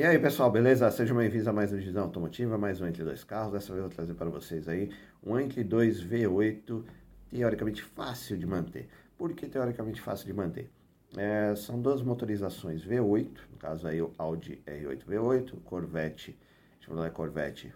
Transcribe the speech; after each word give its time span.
E 0.00 0.02
aí 0.02 0.18
pessoal, 0.18 0.50
beleza? 0.50 0.90
Sejam 0.90 1.14
bem-vindos 1.14 1.46
a 1.46 1.52
mais 1.52 1.74
um 1.74 1.76
Visão 1.76 2.04
Automotiva, 2.04 2.56
mais 2.56 2.80
um 2.80 2.86
Entre 2.86 3.04
Dois 3.04 3.22
Carros. 3.22 3.52
Dessa 3.52 3.66
vez 3.66 3.76
eu 3.76 3.82
vou 3.82 3.94
trazer 3.94 4.14
para 4.14 4.30
vocês 4.30 4.66
aí 4.66 4.90
um 5.22 5.38
Entre 5.38 5.62
2 5.62 6.02
V8 6.02 6.84
teoricamente 7.30 7.82
fácil 7.82 8.38
de 8.38 8.46
manter. 8.46 8.88
Por 9.18 9.34
que 9.34 9.46
teoricamente 9.46 10.00
fácil 10.00 10.26
de 10.26 10.32
manter? 10.32 10.70
É, 11.18 11.54
são 11.54 11.78
duas 11.78 12.00
motorizações 12.00 12.82
V8, 12.82 13.40
no 13.52 13.58
caso 13.58 13.86
aí 13.86 14.00
o 14.00 14.10
Audi 14.16 14.62
R8 14.66 15.04
V8, 15.04 15.60
Corvette, 15.66 16.34
Chevrolet 16.80 17.10
Corvette 17.10 17.74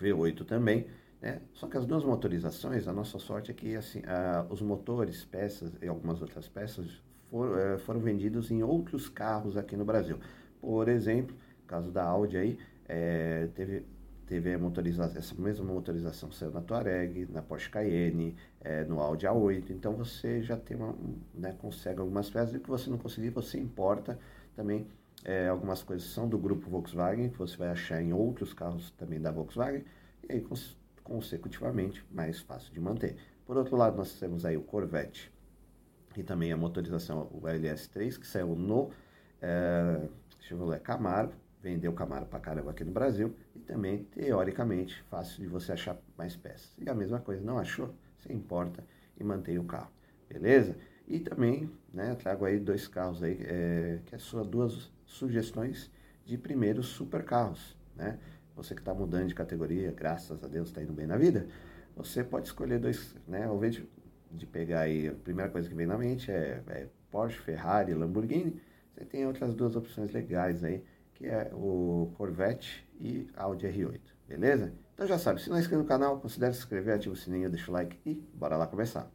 V8 0.00 0.44
também, 0.44 0.88
né? 1.20 1.40
Só 1.52 1.68
que 1.68 1.76
as 1.76 1.86
duas 1.86 2.02
motorizações, 2.02 2.88
a 2.88 2.92
nossa 2.92 3.20
sorte 3.20 3.52
é 3.52 3.54
que 3.54 3.76
assim, 3.76 4.02
a, 4.08 4.44
os 4.50 4.60
motores, 4.60 5.24
peças 5.24 5.70
e 5.80 5.86
algumas 5.86 6.20
outras 6.20 6.48
peças 6.48 7.00
é, 7.32 7.78
foram 7.78 8.00
vendidos 8.00 8.50
em 8.50 8.64
outros 8.64 9.08
carros 9.08 9.56
aqui 9.56 9.76
no 9.76 9.84
Brasil. 9.84 10.18
Por 10.62 10.88
exemplo, 10.88 11.34
caso 11.66 11.90
da 11.90 12.04
Audi 12.04 12.36
aí, 12.36 12.58
é, 12.88 13.48
teve, 13.52 13.84
teve 14.26 14.56
motorização, 14.56 15.18
essa 15.18 15.34
mesma 15.34 15.64
motorização 15.64 16.30
saiu 16.30 16.52
na 16.52 16.60
Touareg, 16.60 17.26
na 17.32 17.42
Porsche 17.42 17.68
Cayenne, 17.68 18.36
é, 18.60 18.84
no 18.84 19.00
Audi 19.00 19.26
A8, 19.26 19.70
então 19.70 19.92
você 19.94 20.40
já 20.40 20.56
tem 20.56 20.76
uma, 20.76 20.94
né, 21.34 21.52
consegue 21.58 21.98
algumas 21.98 22.30
peças, 22.30 22.54
e 22.54 22.60
que 22.60 22.68
você 22.68 22.88
não 22.88 22.96
conseguir, 22.96 23.30
você 23.30 23.58
importa 23.58 24.16
também 24.54 24.86
é, 25.24 25.48
algumas 25.48 25.82
coisas 25.82 26.08
são 26.08 26.28
do 26.28 26.38
grupo 26.38 26.70
Volkswagen, 26.70 27.28
que 27.30 27.38
você 27.38 27.56
vai 27.56 27.68
achar 27.68 28.00
em 28.00 28.12
outros 28.12 28.54
carros 28.54 28.92
também 28.92 29.20
da 29.20 29.32
Volkswagen, 29.32 29.84
e 30.22 30.32
aí, 30.32 30.40
cons 30.40 30.80
consecutivamente, 31.02 32.06
mais 32.12 32.38
fácil 32.38 32.72
de 32.72 32.78
manter. 32.78 33.16
Por 33.44 33.56
outro 33.56 33.76
lado, 33.76 33.96
nós 33.96 34.16
temos 34.20 34.44
aí 34.44 34.56
o 34.56 34.62
Corvette, 34.62 35.32
e 36.16 36.22
também 36.22 36.52
a 36.52 36.56
motorização, 36.56 37.28
o 37.32 37.40
LS3, 37.40 38.16
que 38.16 38.26
saiu 38.26 38.54
no 38.54 38.92
é, 39.42 40.08
Chevrolet 40.40 40.80
Camaro, 40.80 41.32
vendeu 41.60 41.92
Camaro 41.92 42.26
pra 42.26 42.40
caramba 42.40 42.70
aqui 42.70 42.84
no 42.84 42.92
Brasil 42.92 43.34
e 43.54 43.58
também, 43.58 44.04
teoricamente, 44.04 45.02
fácil 45.10 45.42
de 45.42 45.48
você 45.48 45.72
achar 45.72 45.96
mais 46.16 46.36
peças. 46.36 46.74
E 46.78 46.88
a 46.88 46.94
mesma 46.94 47.20
coisa, 47.20 47.44
não 47.44 47.58
achou? 47.58 47.94
Você 48.18 48.32
importa 48.32 48.84
e 49.18 49.24
mantém 49.24 49.58
o 49.58 49.64
carro, 49.64 49.90
beleza? 50.28 50.76
E 51.06 51.18
também, 51.18 51.70
né, 51.92 52.14
trago 52.14 52.44
aí 52.44 52.58
dois 52.58 52.86
carros 52.86 53.22
aí, 53.22 53.38
é, 53.42 53.98
que 54.06 54.14
é 54.14 54.18
sua 54.18 54.44
duas 54.44 54.90
sugestões 55.04 55.90
de 56.24 56.38
primeiros 56.38 56.86
super 56.86 57.24
carros, 57.24 57.76
né? 57.96 58.18
Você 58.54 58.74
que 58.74 58.80
está 58.80 58.94
mudando 58.94 59.26
de 59.26 59.34
categoria, 59.34 59.90
graças 59.92 60.42
a 60.44 60.46
Deus 60.46 60.68
está 60.68 60.82
indo 60.82 60.92
bem 60.92 61.06
na 61.06 61.16
vida, 61.16 61.46
você 61.96 62.22
pode 62.22 62.46
escolher 62.46 62.78
dois, 62.78 63.14
né? 63.26 63.44
Ao 63.44 63.56
invés 63.56 63.74
de, 63.74 63.88
de 64.30 64.46
pegar 64.46 64.80
aí, 64.80 65.08
a 65.08 65.12
primeira 65.12 65.50
coisa 65.50 65.68
que 65.68 65.74
vem 65.74 65.86
na 65.86 65.98
mente 65.98 66.30
é, 66.30 66.62
é 66.68 66.86
Porsche, 67.10 67.38
Ferrari, 67.38 67.92
Lamborghini, 67.94 68.60
você 68.94 69.06
tem 69.06 69.26
outras 69.26 69.54
duas 69.54 69.74
opções 69.74 70.12
legais 70.12 70.62
aí, 70.62 70.84
que 71.14 71.26
é 71.26 71.50
o 71.54 72.12
Corvette 72.16 72.86
e 73.00 73.26
Audi 73.34 73.66
R8, 73.66 74.00
beleza? 74.28 74.72
Então 74.94 75.06
já 75.06 75.18
sabe, 75.18 75.40
se 75.40 75.48
não 75.48 75.56
é 75.56 75.60
inscrito 75.60 75.82
no 75.82 75.88
canal, 75.88 76.20
considere 76.20 76.52
se 76.52 76.60
inscrever, 76.60 76.94
ativa 76.94 77.14
o 77.14 77.16
sininho, 77.16 77.50
deixa 77.50 77.70
o 77.70 77.74
like 77.74 77.98
e 78.04 78.14
bora 78.34 78.56
lá 78.56 78.66
começar. 78.66 79.10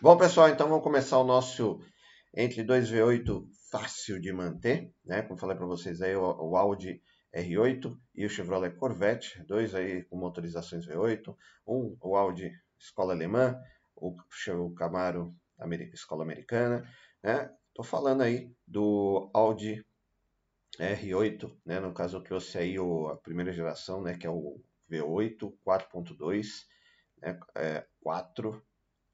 Bom 0.00 0.16
pessoal, 0.16 0.48
então 0.48 0.66
vamos 0.66 0.82
começar 0.82 1.18
o 1.18 1.24
nosso 1.24 1.78
entre 2.34 2.64
2V8 2.64 3.44
fácil 3.70 4.18
de 4.18 4.32
manter, 4.32 4.90
né? 5.04 5.20
Como 5.20 5.38
falei 5.38 5.54
para 5.54 5.66
vocês 5.66 6.00
aí, 6.00 6.16
o, 6.16 6.22
o 6.22 6.56
Audi 6.56 7.02
R8 7.34 7.96
e 8.14 8.26
o 8.26 8.30
Chevrolet 8.30 8.74
Corvette, 8.76 9.42
dois 9.44 9.74
aí 9.74 10.02
com 10.04 10.16
motorizações 10.16 10.86
V8, 10.86 11.36
um 11.66 11.96
o 12.00 12.16
Audi 12.16 12.52
escola 12.78 13.12
alemã, 13.12 13.60
o, 13.94 14.16
o 14.48 14.74
Camaro 14.74 15.34
América, 15.58 15.94
escola 15.94 16.24
americana, 16.24 16.88
né? 17.22 17.50
Tô 17.74 17.82
falando 17.82 18.22
aí 18.22 18.52
do 18.66 19.30
Audi 19.32 19.84
R8, 20.78 21.56
né? 21.64 21.78
No 21.78 21.92
caso 21.92 22.16
eu 22.16 22.22
trouxe 22.22 22.58
aí 22.58 22.78
o, 22.78 23.08
a 23.08 23.16
primeira 23.16 23.52
geração, 23.52 24.02
né? 24.02 24.16
Que 24.16 24.26
é 24.26 24.30
o 24.30 24.60
V8 24.90 25.52
4.2, 25.64 26.66
né? 27.18 27.38
É, 27.54 27.86
4, 28.02 28.62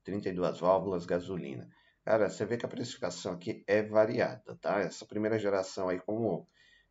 32 0.05 0.61
válvulas, 0.61 1.05
gasolina. 1.05 1.69
Cara, 2.05 2.31
você 2.31 2.47
vê 2.47 2.57
que 2.57 2.65
a 2.65 2.69
precificação 2.69 3.33
aqui 3.33 3.65
é 3.67 3.83
variada, 3.83 4.57
tá? 4.61 4.79
Essa 4.79 5.05
primeira 5.05 5.39
geração 5.39 5.89
aí, 5.89 5.99
como 5.99 6.49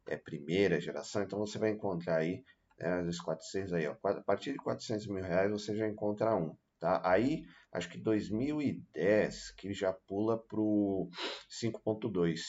é 0.07 0.17
primeira 0.17 0.79
geração, 0.79 1.23
então 1.23 1.39
você 1.39 1.57
vai 1.57 1.71
encontrar 1.71 2.17
aí, 2.17 2.43
né, 2.79 3.01
os 3.03 3.19
400 3.19 3.73
aí, 3.73 3.87
ó, 3.87 3.95
a 4.03 4.21
partir 4.21 4.51
de 4.51 4.57
400 4.57 5.07
mil 5.07 5.23
reais 5.23 5.51
você 5.51 5.75
já 5.75 5.87
encontra 5.87 6.35
um, 6.35 6.55
tá? 6.79 7.01
Aí, 7.03 7.45
acho 7.71 7.89
que 7.89 7.97
2010 7.97 9.51
que 9.51 9.73
já 9.73 9.93
pula 9.93 10.37
pro 10.37 11.09
5.2, 11.49 12.41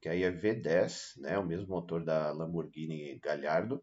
que 0.00 0.08
aí 0.08 0.22
é 0.22 0.30
V10, 0.30 1.20
né, 1.20 1.38
o 1.38 1.46
mesmo 1.46 1.68
motor 1.68 2.04
da 2.04 2.32
Lamborghini 2.32 3.18
Gallardo, 3.18 3.82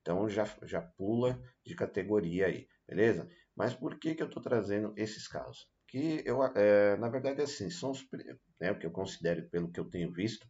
então 0.00 0.28
já, 0.28 0.44
já 0.62 0.80
pula 0.80 1.40
de 1.64 1.74
categoria 1.74 2.46
aí, 2.46 2.66
beleza? 2.86 3.28
Mas 3.54 3.74
por 3.74 3.98
que 3.98 4.14
que 4.14 4.22
eu 4.22 4.28
estou 4.28 4.42
trazendo 4.42 4.92
esses 4.96 5.26
carros? 5.26 5.68
Que 5.86 6.22
eu, 6.24 6.42
é, 6.44 6.96
na 6.96 7.08
verdade, 7.08 7.42
assim, 7.42 7.70
são 7.70 7.90
os, 7.90 8.06
né, 8.60 8.70
o 8.70 8.78
que 8.78 8.86
eu 8.86 8.90
considero, 8.90 9.48
pelo 9.50 9.70
que 9.70 9.80
eu 9.80 9.88
tenho 9.88 10.12
visto, 10.12 10.46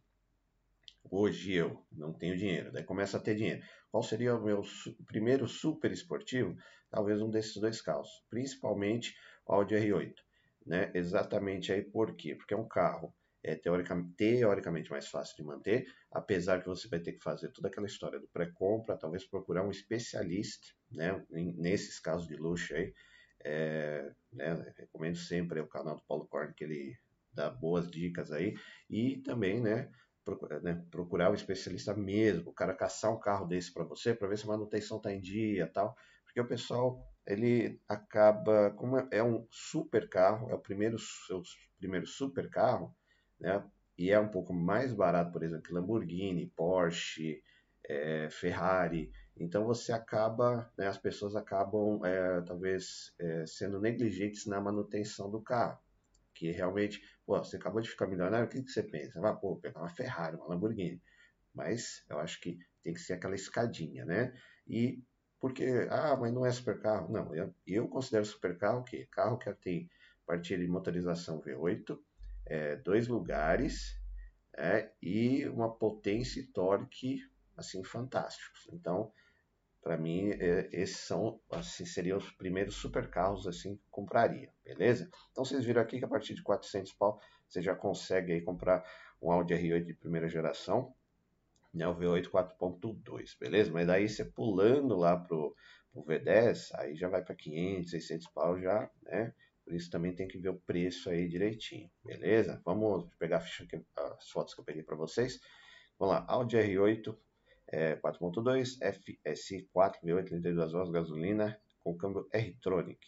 Hoje 1.03 1.53
eu 1.53 1.85
não 1.91 2.13
tenho 2.13 2.37
dinheiro, 2.37 2.71
daí 2.71 2.83
começa 2.83 3.17
a 3.17 3.19
ter 3.19 3.35
dinheiro. 3.35 3.61
Qual 3.91 4.03
seria 4.03 4.35
o 4.35 4.43
meu 4.43 4.63
su 4.63 4.95
primeiro 5.05 5.47
super 5.47 5.91
esportivo? 5.91 6.55
Talvez 6.89 7.21
um 7.21 7.29
desses 7.29 7.55
dois 7.55 7.81
carros, 7.81 8.09
principalmente 8.29 9.15
o 9.45 9.53
Audi 9.53 9.75
R8. 9.75 10.13
Né? 10.65 10.91
Exatamente 10.93 11.71
aí 11.71 11.83
por 11.83 12.15
quê? 12.15 12.35
Porque 12.35 12.53
é 12.53 12.57
um 12.57 12.67
carro 12.67 13.13
é, 13.43 13.55
teoricamente, 13.55 14.13
teoricamente 14.15 14.91
mais 14.91 15.07
fácil 15.07 15.35
de 15.37 15.43
manter, 15.43 15.87
apesar 16.11 16.61
que 16.61 16.67
você 16.67 16.87
vai 16.87 16.99
ter 16.99 17.13
que 17.13 17.23
fazer 17.23 17.49
toda 17.51 17.69
aquela 17.69 17.87
história 17.87 18.19
do 18.19 18.27
pré-compra, 18.27 18.97
talvez 18.97 19.25
procurar 19.25 19.63
um 19.63 19.71
especialista 19.71 20.67
né? 20.91 21.23
nesses 21.29 21.99
casos 21.99 22.27
de 22.27 22.35
luxo 22.35 22.75
aí. 22.75 22.93
É, 23.43 24.11
né? 24.33 24.73
Recomendo 24.77 25.17
sempre 25.17 25.61
o 25.61 25.67
canal 25.67 25.95
do 25.95 26.03
Paulo 26.03 26.27
Korn, 26.27 26.53
que 26.53 26.63
ele 26.63 26.97
dá 27.33 27.49
boas 27.49 27.89
dicas 27.89 28.31
aí. 28.31 28.53
E 28.89 29.21
também, 29.21 29.61
né? 29.61 29.89
Procurar, 30.29 30.61
né, 30.61 30.85
procurar 30.91 31.31
o 31.31 31.35
especialista 31.35 31.93
mesmo, 31.95 32.51
o 32.51 32.53
cara 32.53 32.73
caçar 32.73 33.11
um 33.11 33.19
carro 33.19 33.45
desse 33.47 33.73
para 33.73 33.83
você, 33.83 34.13
para 34.13 34.27
ver 34.27 34.37
se 34.37 34.45
a 34.45 34.47
manutenção 34.47 34.97
está 34.97 35.13
em 35.13 35.19
dia 35.19 35.67
tal, 35.67 35.95
porque 36.23 36.39
o 36.39 36.47
pessoal 36.47 37.03
ele 37.25 37.81
acaba, 37.87 38.71
como 38.71 38.97
é, 38.97 39.07
é 39.11 39.23
um 39.23 39.47
super 39.49 40.09
carro, 40.09 40.49
é 40.49 40.55
o 40.55 40.59
primeiro, 40.59 40.97
seu 40.99 41.41
primeiro 41.77 42.05
super 42.05 42.49
carro, 42.49 42.95
né, 43.39 43.63
e 43.97 44.11
é 44.11 44.19
um 44.19 44.29
pouco 44.29 44.53
mais 44.53 44.93
barato, 44.93 45.31
por 45.31 45.43
exemplo, 45.43 45.63
que 45.63 45.73
Lamborghini, 45.73 46.51
Porsche, 46.55 47.41
é, 47.85 48.29
Ferrari, 48.29 49.11
então 49.35 49.65
você 49.65 49.91
acaba, 49.91 50.71
né, 50.77 50.87
as 50.87 50.97
pessoas 50.97 51.35
acabam 51.35 52.03
é, 52.05 52.41
talvez 52.41 53.13
é, 53.19 53.45
sendo 53.45 53.79
negligentes 53.79 54.45
na 54.45 54.61
manutenção 54.61 55.29
do 55.29 55.41
carro 55.41 55.79
que 56.39 56.51
realmente, 56.51 57.01
pô, 57.29 57.37
você 57.37 57.57
acabou 57.57 57.79
de 57.79 57.87
ficar 57.87 58.07
milionário, 58.07 58.47
o 58.47 58.49
que, 58.49 58.63
que 58.63 58.71
você 58.71 58.81
pensa? 58.81 59.21
Vai, 59.21 59.37
pô, 59.37 59.55
pegar 59.57 59.81
uma 59.81 59.89
Ferrari, 59.89 60.35
uma 60.35 60.47
Lamborghini. 60.47 60.99
Mas 61.53 62.03
eu 62.09 62.17
acho 62.19 62.41
que 62.41 62.57
tem 62.83 62.91
que 62.91 62.99
ser 62.99 63.13
aquela 63.13 63.35
escadinha, 63.35 64.03
né? 64.03 64.33
E 64.67 65.03
porque, 65.39 65.87
ah, 65.91 66.17
mas 66.19 66.33
não 66.33 66.43
é 66.43 66.51
super 66.51 66.81
carro. 66.81 67.13
Não, 67.13 67.35
eu, 67.35 67.53
eu 67.67 67.87
considero 67.87 68.25
super 68.25 68.57
carro 68.57 68.79
o 68.79 68.83
quê? 68.83 69.07
Carro 69.11 69.37
que 69.37 69.53
tem 69.53 69.87
partilha 70.25 70.65
de 70.65 70.67
motorização 70.67 71.39
V8, 71.39 71.99
é, 72.47 72.75
dois 72.77 73.07
lugares 73.07 73.95
é, 74.57 74.91
e 74.99 75.47
uma 75.49 75.71
potência 75.71 76.39
e 76.39 76.47
torque 76.47 77.21
assim 77.55 77.83
fantásticos. 77.83 78.67
Então, 78.73 79.11
para 79.81 79.97
mim, 79.97 80.31
é, 80.31 80.69
esses 80.71 80.97
são, 80.97 81.39
assim, 81.49 81.85
seriam 81.85 82.17
os 82.17 82.29
primeiros 82.31 82.75
super 82.75 83.09
carros 83.09 83.47
assim 83.47 83.77
que 83.77 83.83
compraria, 83.89 84.51
beleza? 84.63 85.09
Então 85.31 85.45
vocês 85.45 85.63
viram 85.63 85.81
aqui 85.81 85.99
que 85.99 86.05
a 86.05 86.07
partir 86.07 86.33
de 86.33 86.43
400 86.43 86.93
pau 86.93 87.19
você 87.47 87.61
já 87.61 87.75
consegue 87.75 88.33
aí 88.33 88.41
comprar 88.41 88.83
um 89.21 89.31
Audi 89.31 89.53
R8 89.53 89.85
de 89.85 89.93
primeira 89.93 90.27
geração, 90.27 90.93
né, 91.73 91.87
o 91.87 91.95
V8 91.95 92.29
4.2, 92.29 93.37
beleza? 93.39 93.71
Mas 93.71 93.87
daí 93.87 94.09
você 94.09 94.25
pulando 94.25 94.95
lá 94.97 95.17
pro, 95.17 95.55
pro 95.91 96.03
V10, 96.03 96.71
aí 96.75 96.95
já 96.95 97.07
vai 97.07 97.23
para 97.23 97.35
500, 97.35 97.89
600 97.89 98.27
pau 98.27 98.59
já, 98.59 98.89
né? 99.03 99.33
Por 99.63 99.73
isso 99.73 99.89
também 99.91 100.13
tem 100.15 100.27
que 100.27 100.37
ver 100.39 100.49
o 100.49 100.59
preço 100.59 101.09
aí 101.09 101.27
direitinho, 101.27 101.89
beleza? 102.03 102.61
Vamos 102.65 103.07
pegar 103.19 103.37
a 103.37 103.41
ficha 103.41 103.65
que, 103.67 103.79
as 103.95 104.29
fotos 104.29 104.53
que 104.53 104.61
eu 104.61 104.65
peguei 104.65 104.83
para 104.83 104.95
vocês. 104.95 105.39
Vamos 105.97 106.15
lá, 106.15 106.25
Audi 106.27 106.57
R8 106.57 107.15
é, 107.71 107.95
4.2, 107.97 108.79
FSI4, 108.79 110.25
32 110.25 110.73
horas, 110.73 110.89
gasolina, 110.89 111.59
com 111.83 111.95
câmbio 111.95 112.27
R-Tronic, 112.31 112.99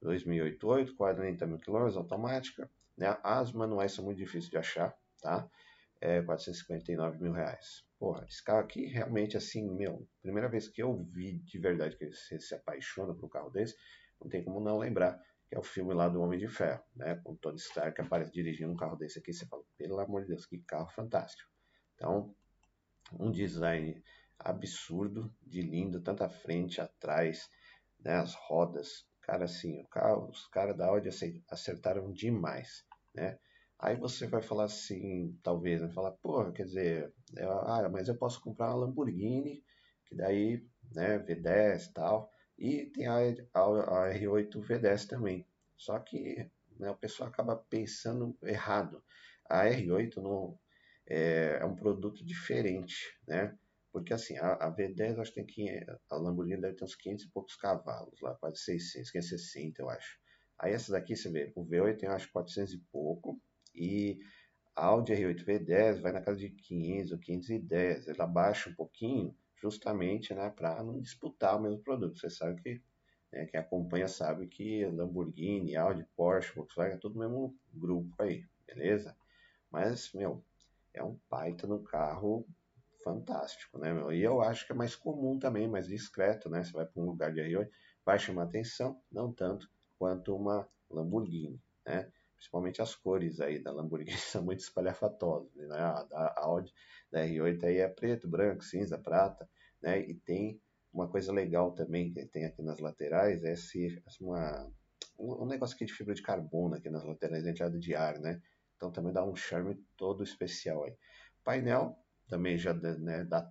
2008, 0.00 0.94
40 0.94 1.46
mil 1.46 1.58
km, 1.58 1.96
automática, 1.96 2.70
né? 2.96 3.16
As 3.22 3.52
manuais 3.52 3.92
são 3.92 4.04
muito 4.04 4.18
difíceis 4.18 4.50
de 4.50 4.58
achar, 4.58 4.94
tá? 5.20 5.48
É, 6.00 6.20
459 6.22 7.22
mil 7.22 7.32
reais. 7.32 7.84
Porra, 7.98 8.24
esse 8.28 8.42
carro 8.42 8.60
aqui 8.60 8.86
realmente 8.86 9.36
assim, 9.36 9.70
meu, 9.70 10.06
primeira 10.20 10.48
vez 10.48 10.68
que 10.68 10.82
eu 10.82 11.04
vi 11.04 11.38
de 11.38 11.58
verdade 11.58 11.96
que 11.96 12.10
você 12.10 12.38
se 12.38 12.54
apaixona 12.54 13.14
por 13.14 13.26
um 13.26 13.28
carro 13.28 13.50
desse, 13.50 13.76
não 14.20 14.28
tem 14.28 14.42
como 14.42 14.60
não 14.60 14.78
lembrar 14.78 15.20
que 15.48 15.56
é 15.56 15.58
o 15.58 15.62
filme 15.62 15.92
lá 15.92 16.08
do 16.08 16.20
Homem 16.22 16.38
de 16.38 16.48
Ferro, 16.48 16.82
né? 16.96 17.20
Com 17.22 17.36
Tony 17.36 17.58
Stark 17.58 18.00
aparece 18.00 18.32
dirigindo 18.32 18.72
um 18.72 18.76
carro 18.76 18.96
desse 18.96 19.18
aqui, 19.18 19.34
você 19.34 19.44
fala, 19.46 19.62
pelo 19.76 20.00
amor 20.00 20.22
de 20.22 20.28
Deus, 20.28 20.46
que 20.46 20.58
carro 20.60 20.88
fantástico. 20.88 21.46
Então, 21.94 22.34
um 23.18 23.30
design 23.30 24.02
absurdo, 24.38 25.32
de 25.42 25.62
lindo, 25.62 26.00
tanto 26.00 26.24
à 26.24 26.28
frente, 26.28 26.80
atrás, 26.80 27.48
né? 28.00 28.14
As 28.16 28.34
rodas, 28.34 29.06
cara, 29.22 29.44
assim, 29.44 29.80
o 29.80 29.86
carro, 29.88 30.28
os 30.30 30.46
caras 30.48 30.76
da 30.76 30.86
Audi 30.86 31.08
acertaram 31.48 32.12
demais, 32.12 32.84
né? 33.14 33.38
Aí 33.78 33.96
você 33.96 34.26
vai 34.28 34.42
falar 34.42 34.64
assim, 34.64 35.36
talvez, 35.42 35.80
vai 35.80 35.90
falar, 35.90 36.12
pô, 36.12 36.52
quer 36.52 36.64
dizer, 36.64 37.12
eu, 37.36 37.50
ah, 37.50 37.88
mas 37.88 38.08
eu 38.08 38.16
posso 38.16 38.40
comprar 38.40 38.68
uma 38.68 38.86
Lamborghini, 38.86 39.64
que 40.06 40.14
daí, 40.14 40.64
né, 40.94 41.18
V10 41.18 41.86
e 41.86 41.92
tal, 41.92 42.30
e 42.56 42.86
tem 42.86 43.06
a, 43.06 43.16
a, 43.54 43.60
a 43.60 44.14
R8 44.14 44.60
V10 44.60 45.08
também. 45.08 45.46
Só 45.76 45.98
que 45.98 46.48
né, 46.78 46.90
o 46.90 46.96
pessoal 46.96 47.28
acaba 47.28 47.56
pensando 47.56 48.36
errado. 48.42 49.02
A 49.48 49.64
R8 49.64 50.16
não, 50.18 50.58
é, 51.12 51.58
é 51.60 51.64
um 51.66 51.76
produto 51.76 52.24
diferente, 52.24 53.14
né? 53.28 53.54
Porque 53.92 54.14
assim, 54.14 54.38
a, 54.38 54.54
a 54.54 54.74
V10 54.74 55.18
acho 55.18 55.30
que 55.30 55.44
tem 55.44 55.46
que 55.46 55.86
a 56.08 56.16
Lamborghini 56.16 56.62
deve 56.62 56.74
ter 56.74 56.84
uns 56.84 56.94
500 56.94 57.26
e 57.26 57.30
poucos 57.30 57.54
cavalos 57.54 58.18
lá, 58.22 58.34
quase 58.36 58.56
600, 58.62 59.10
560 59.10 59.82
eu 59.82 59.90
acho. 59.90 60.18
Aí 60.58 60.72
essa 60.72 60.90
daqui 60.90 61.14
você 61.14 61.30
vê, 61.30 61.52
o 61.54 61.66
V8 61.66 61.98
tem 61.98 62.08
acho 62.08 62.32
400 62.32 62.72
e 62.72 62.78
pouco 62.90 63.38
e 63.74 64.20
a 64.74 64.86
Audi 64.86 65.12
R8 65.12 65.44
V10 65.44 66.00
vai 66.00 66.12
na 66.12 66.22
casa 66.22 66.38
de 66.38 66.48
500 66.48 67.12
ou 67.12 67.18
510, 67.18 68.08
ela 68.08 68.26
baixa 68.26 68.70
um 68.70 68.74
pouquinho 68.74 69.36
justamente 69.60 70.32
né, 70.32 70.48
para 70.48 70.82
não 70.82 70.98
disputar 70.98 71.58
o 71.58 71.62
mesmo 71.62 71.82
produto. 71.82 72.18
Você 72.18 72.30
sabe 72.30 72.62
que 72.62 72.82
né, 73.30 73.44
quem 73.44 73.60
acompanha 73.60 74.08
sabe 74.08 74.46
que 74.46 74.86
Lamborghini, 74.86 75.76
Audi, 75.76 76.06
Porsche, 76.16 76.54
Volkswagen 76.54 76.94
é 76.94 76.98
tudo 76.98 77.16
o 77.16 77.18
mesmo 77.18 77.54
grupo 77.74 78.14
aí, 78.22 78.46
beleza? 78.66 79.14
Mas, 79.70 80.10
meu, 80.14 80.42
é 80.94 81.02
um 81.02 81.18
baita 81.30 81.66
no 81.66 81.82
carro 81.82 82.46
fantástico, 83.02 83.78
né, 83.78 83.92
meu? 83.92 84.12
E 84.12 84.22
eu 84.22 84.40
acho 84.40 84.66
que 84.66 84.72
é 84.72 84.74
mais 84.74 84.94
comum 84.94 85.38
também, 85.38 85.68
mais 85.68 85.86
discreto, 85.86 86.48
né? 86.48 86.62
Você 86.62 86.72
vai 86.72 86.86
para 86.86 87.02
um 87.02 87.06
lugar 87.06 87.32
de 87.32 87.40
R8, 87.40 87.68
vai 88.04 88.18
chamar 88.18 88.44
atenção, 88.44 89.00
não 89.10 89.32
tanto 89.32 89.68
quanto 89.98 90.34
uma 90.34 90.68
Lamborghini, 90.90 91.60
né? 91.86 92.10
Principalmente 92.36 92.82
as 92.82 92.94
cores 92.94 93.40
aí 93.40 93.62
da 93.62 93.72
Lamborghini 93.72 94.16
são 94.18 94.42
muito 94.42 94.60
espalhafatosas, 94.60 95.54
né? 95.54 95.78
A 95.78 96.02
da 96.04 96.34
Audi, 96.38 96.72
da 97.10 97.20
R8 97.24 97.64
aí 97.64 97.78
é 97.78 97.88
preto, 97.88 98.28
branco, 98.28 98.64
cinza, 98.64 98.98
prata, 98.98 99.48
né? 99.80 100.00
E 100.00 100.14
tem 100.14 100.60
uma 100.92 101.08
coisa 101.08 101.32
legal 101.32 101.72
também 101.72 102.12
que 102.12 102.24
tem 102.26 102.44
aqui 102.44 102.62
nas 102.62 102.78
laterais, 102.78 103.42
é 103.44 103.52
esse, 103.52 104.02
uma, 104.20 104.70
um, 105.18 105.46
negócio 105.46 105.74
aqui 105.74 105.86
de 105.86 105.92
fibra 105.92 106.14
de 106.14 106.22
carbono 106.22 106.74
aqui 106.74 106.90
nas 106.90 107.04
laterais, 107.04 107.46
entrada 107.46 107.78
de 107.78 107.94
ar, 107.94 108.18
né? 108.18 108.40
Então 108.82 108.90
também 108.90 109.12
dá 109.12 109.22
um 109.24 109.36
charme 109.36 109.76
todo 109.96 110.24
especial 110.24 110.82
aí. 110.82 110.96
Painel 111.44 111.96
também 112.28 112.58
já 112.58 112.74
né, 112.74 113.22
dá, 113.22 113.48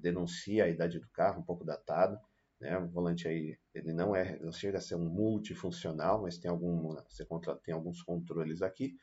denuncia 0.00 0.64
a 0.64 0.68
idade 0.68 0.98
do 0.98 1.08
carro, 1.10 1.40
um 1.40 1.44
pouco 1.44 1.64
datado. 1.64 2.18
Né? 2.58 2.76
O 2.76 2.88
volante 2.88 3.28
aí, 3.28 3.56
ele 3.72 3.92
não 3.92 4.16
é, 4.16 4.40
não 4.40 4.50
chega 4.50 4.78
a 4.78 4.80
ser 4.80 4.96
um 4.96 5.08
multifuncional, 5.08 6.22
mas 6.22 6.36
tem, 6.36 6.50
algum, 6.50 6.96
você 7.08 7.24
contra, 7.24 7.54
tem 7.54 7.72
alguns 7.72 8.02
controles 8.02 8.60
aqui. 8.60 8.96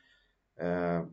É, 0.58 1.08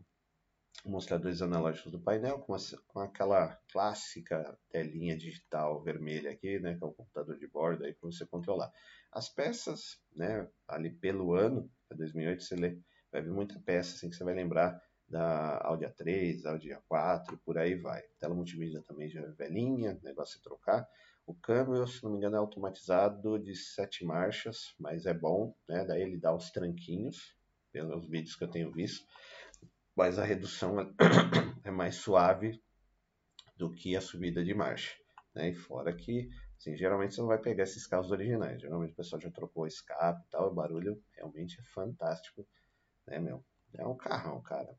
mostradores 0.83 1.41
analógicos 1.41 1.89
do 1.89 2.01
painel, 2.01 2.39
com, 2.39 2.53
com, 2.87 2.99
aquela 2.99 3.57
clássica 3.71 4.59
telinha 4.69 5.17
digital 5.17 5.81
vermelha 5.81 6.29
aqui, 6.29 6.59
né, 6.59 6.75
que 6.75 6.83
é 6.83 6.87
o 6.87 6.91
computador 6.91 7.37
de 7.37 7.47
bordo 7.47 7.85
aí 7.85 7.93
para 7.93 8.11
você 8.11 8.25
controlar. 8.25 8.69
As 9.13 9.29
peças, 9.29 10.01
né, 10.13 10.45
ali 10.67 10.89
pelo 10.89 11.33
ano, 11.33 11.71
é 11.89 11.95
2008, 11.95 12.43
você 12.43 12.55
lê, 12.57 12.77
vai 13.11 13.21
ver 13.21 13.31
muita 13.31 13.59
peça 13.59 13.95
assim 13.95 14.09
que 14.09 14.15
você 14.15 14.23
vai 14.23 14.33
lembrar 14.33 14.81
da 15.07 15.59
Audi 15.63 15.85
A3, 15.85 16.45
Audi 16.45 16.69
A4, 16.69 17.39
por 17.45 17.57
aí 17.57 17.75
vai. 17.75 18.01
Tela 18.19 18.35
multimídia 18.35 18.81
também 18.81 19.09
já 19.09 19.21
é 19.21 19.31
velhinha, 19.31 19.99
negócio 20.03 20.37
de 20.37 20.43
trocar. 20.43 20.87
O 21.25 21.33
câmbio, 21.33 21.85
se 21.87 22.03
não 22.03 22.11
me 22.11 22.17
engano, 22.17 22.35
é 22.35 22.39
automatizado 22.39 23.39
de 23.39 23.55
sete 23.55 24.05
marchas, 24.05 24.73
mas 24.79 25.05
é 25.05 25.13
bom, 25.13 25.55
né? 25.67 25.85
Daí 25.85 26.01
ele 26.01 26.17
dá 26.17 26.33
os 26.33 26.51
tranquinhos, 26.51 27.35
pelos 27.71 28.07
vídeos 28.07 28.35
que 28.35 28.43
eu 28.43 28.49
tenho 28.49 28.71
visto. 28.71 29.05
Mas 29.95 30.19
a 30.19 30.23
redução 30.23 30.79
é 31.63 31.71
mais 31.71 31.95
suave 31.95 32.61
do 33.57 33.73
que 33.73 33.95
a 33.95 34.01
subida 34.01 34.43
de 34.43 34.53
marcha. 34.53 34.95
Né? 35.33 35.49
E 35.49 35.53
fora 35.53 35.93
que, 35.93 36.29
assim, 36.57 36.75
geralmente 36.77 37.15
você 37.15 37.21
não 37.21 37.27
vai 37.27 37.39
pegar 37.39 37.63
esses 37.63 37.85
carros 37.85 38.11
originais. 38.11 38.61
Geralmente 38.61 38.93
o 38.93 38.95
pessoal 38.95 39.21
já 39.21 39.31
trocou 39.31 39.67
escape 39.67 40.23
e 40.25 40.29
tal. 40.29 40.49
O 40.49 40.53
barulho 40.53 41.01
realmente 41.13 41.59
é 41.59 41.63
fantástico, 41.63 42.47
né, 43.07 43.19
meu? 43.19 43.43
É 43.73 43.85
um 43.85 43.95
carrão, 43.95 44.41
cara 44.41 44.75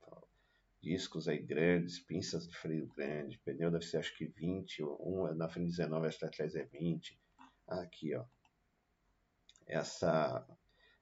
discos 0.80 1.28
aí 1.28 1.38
grandes, 1.38 1.98
pinças 1.98 2.48
de 2.48 2.56
freio 2.56 2.86
grande, 2.88 3.38
pneu 3.38 3.70
deve 3.70 3.84
ser 3.84 3.98
acho 3.98 4.16
que 4.16 4.26
20, 4.26 4.82
um 4.84 5.34
na 5.34 5.48
frente 5.48 5.70
19, 5.70 6.06
acho 6.06 6.18
que 6.18 6.24
atrás 6.24 6.54
é 6.54 6.64
20. 6.64 7.18
Aqui, 7.66 8.14
ó. 8.14 8.24
Essa, 9.66 10.46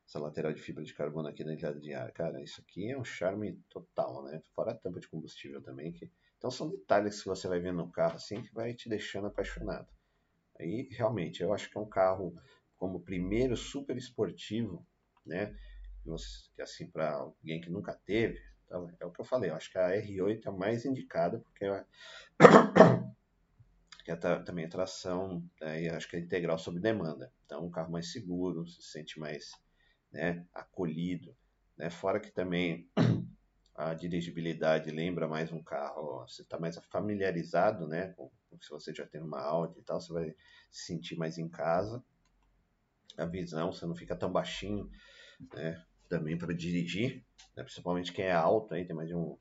essa 0.06 0.18
lateral 0.18 0.52
de 0.52 0.60
fibra 0.60 0.82
de 0.82 0.94
carbono 0.94 1.28
aqui 1.28 1.44
na 1.44 1.54
entrada 1.54 1.78
de 1.78 1.92
ar, 1.94 2.10
cara, 2.12 2.42
isso 2.42 2.60
aqui 2.60 2.90
é 2.90 2.98
um 2.98 3.04
charme 3.04 3.62
total, 3.68 4.24
né? 4.24 4.42
Fora 4.54 4.72
a 4.72 4.74
tampa 4.74 4.98
de 4.98 5.08
combustível 5.08 5.62
também, 5.62 5.92
que... 5.92 6.10
Então 6.38 6.50
são 6.50 6.68
detalhes 6.68 7.22
que 7.22 7.28
você 7.28 7.48
vai 7.48 7.60
ver 7.60 7.72
no 7.72 7.90
carro 7.90 8.16
assim 8.16 8.42
que 8.42 8.52
vai 8.52 8.74
te 8.74 8.88
deixando 8.88 9.28
apaixonado. 9.28 9.88
Aí, 10.58 10.88
realmente, 10.90 11.42
eu 11.42 11.52
acho 11.52 11.70
que 11.70 11.78
é 11.78 11.80
um 11.80 11.88
carro 11.88 12.34
como 12.76 13.00
primeiro 13.00 13.56
super 13.56 13.96
esportivo, 13.96 14.86
né? 15.24 15.54
Que 16.54 16.62
assim, 16.62 16.90
para 16.90 17.12
alguém 17.12 17.60
que 17.60 17.70
nunca 17.70 17.94
teve, 17.94 18.40
então, 18.66 18.90
é 19.00 19.06
o 19.06 19.12
que 19.12 19.20
eu 19.20 19.24
falei, 19.24 19.50
eu 19.50 19.54
acho 19.54 19.70
que 19.70 19.78
a 19.78 19.90
R8 19.90 20.44
é 20.44 20.48
a 20.48 20.52
mais 20.52 20.84
indicada, 20.84 21.38
porque 21.38 21.64
é, 21.64 21.84
é 24.08 24.16
também 24.16 24.64
a 24.64 24.68
tração, 24.68 25.48
né, 25.60 25.82
e 25.82 25.88
acho 25.88 26.08
que 26.08 26.16
é 26.16 26.18
integral 26.18 26.58
sob 26.58 26.80
demanda. 26.80 27.32
Então, 27.44 27.64
um 27.64 27.70
carro 27.70 27.92
mais 27.92 28.10
seguro, 28.10 28.66
se 28.66 28.82
sente 28.82 29.20
mais 29.20 29.52
né, 30.12 30.44
acolhido. 30.52 31.36
Né? 31.76 31.90
Fora 31.90 32.18
que 32.18 32.32
também 32.32 32.90
a 33.74 33.94
dirigibilidade 33.94 34.90
lembra 34.90 35.28
mais 35.28 35.52
um 35.52 35.62
carro, 35.62 36.26
você 36.26 36.42
está 36.42 36.58
mais 36.58 36.76
familiarizado, 36.90 37.86
né? 37.86 38.14
Com, 38.14 38.30
se 38.60 38.70
você 38.70 38.92
já 38.92 39.06
tem 39.06 39.20
uma 39.20 39.40
Audi 39.40 39.78
e 39.78 39.82
tal, 39.82 40.00
você 40.00 40.12
vai 40.12 40.34
se 40.70 40.86
sentir 40.86 41.16
mais 41.16 41.38
em 41.38 41.48
casa. 41.48 42.02
A 43.16 43.26
visão, 43.26 43.72
você 43.72 43.86
não 43.86 43.94
fica 43.94 44.16
tão 44.16 44.32
baixinho, 44.32 44.90
né? 45.52 45.84
Também 46.08 46.36
para 46.36 46.54
dirigir, 46.54 47.24
né? 47.56 47.62
principalmente 47.62 48.12
quem 48.12 48.26
é 48.26 48.32
alto, 48.32 48.74
aí, 48.74 48.84
tem 48.84 48.94
mais 48.94 49.08
de 49.08 49.14
um, 49.14 49.38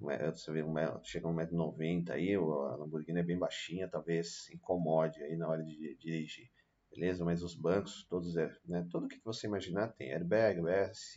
você 0.00 0.52
vê, 0.52 0.62
um, 0.62 0.74
chega 1.02 1.28
a 1.28 1.30
1,90m 1.30 2.10
aí, 2.10 2.34
a 2.34 2.76
Lamborghini 2.76 3.20
é 3.20 3.22
bem 3.22 3.38
baixinha, 3.38 3.88
talvez 3.88 4.48
incomode 4.50 5.22
aí 5.22 5.36
na 5.36 5.48
hora 5.48 5.62
de 5.62 5.96
dirigir, 5.96 6.50
beleza? 6.90 7.24
Mas 7.24 7.42
os 7.42 7.54
bancos, 7.54 8.04
todos, 8.08 8.36
é, 8.36 8.54
né, 8.64 8.86
tudo 8.90 9.08
que 9.08 9.20
você 9.24 9.46
imaginar 9.46 9.92
tem 9.92 10.12
airbag, 10.12 10.60
ABS, 10.60 11.14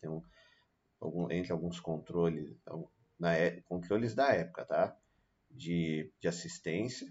tem 0.00 0.08
um, 0.08 0.22
algum, 1.00 1.30
entre 1.30 1.52
alguns 1.52 1.80
controles, 1.80 2.56
na, 3.18 3.34
é, 3.34 3.60
controles 3.62 4.14
da 4.14 4.32
época, 4.32 4.64
tá? 4.64 4.96
De, 5.50 6.10
de 6.20 6.26
assistência, 6.26 7.06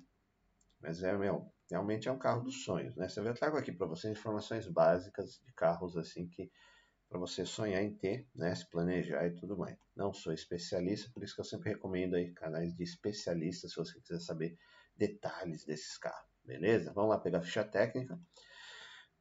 mas 0.82 1.02
é, 1.02 1.16
meu, 1.18 1.50
realmente 1.70 2.10
é 2.10 2.12
um 2.12 2.18
carro 2.18 2.44
dos 2.44 2.64
sonhos, 2.64 2.96
né? 2.96 3.08
Eu 3.16 3.34
trago 3.34 3.58
aqui 3.58 3.72
para 3.72 3.88
vocês 3.88 4.18
informações 4.18 4.68
básicas 4.68 5.40
de 5.46 5.54
carros 5.54 5.96
assim 5.96 6.28
que 6.28 6.52
para 7.14 7.20
você 7.20 7.46
sonhar 7.46 7.84
em 7.84 7.94
ter, 7.94 8.28
né, 8.34 8.56
se 8.56 8.68
planejar 8.68 9.28
e 9.28 9.36
tudo 9.36 9.56
mais. 9.56 9.78
Não 9.96 10.12
sou 10.12 10.34
especialista, 10.34 11.12
por 11.14 11.24
isso 11.24 11.36
que 11.36 11.42
eu 11.42 11.46
sempre 11.46 11.70
recomendo 11.70 12.16
aí 12.16 12.32
canais 12.32 12.76
de 12.76 12.82
especialistas 12.82 13.70
se 13.70 13.78
você 13.78 14.02
quiser 14.02 14.20
saber 14.20 14.58
detalhes 14.98 15.64
desses 15.64 15.96
carros, 15.96 16.28
beleza? 16.44 16.92
Vamos 16.92 17.12
lá 17.12 17.20
pegar 17.20 17.38
a 17.38 17.44
ficha 17.44 17.64
técnica. 17.64 18.20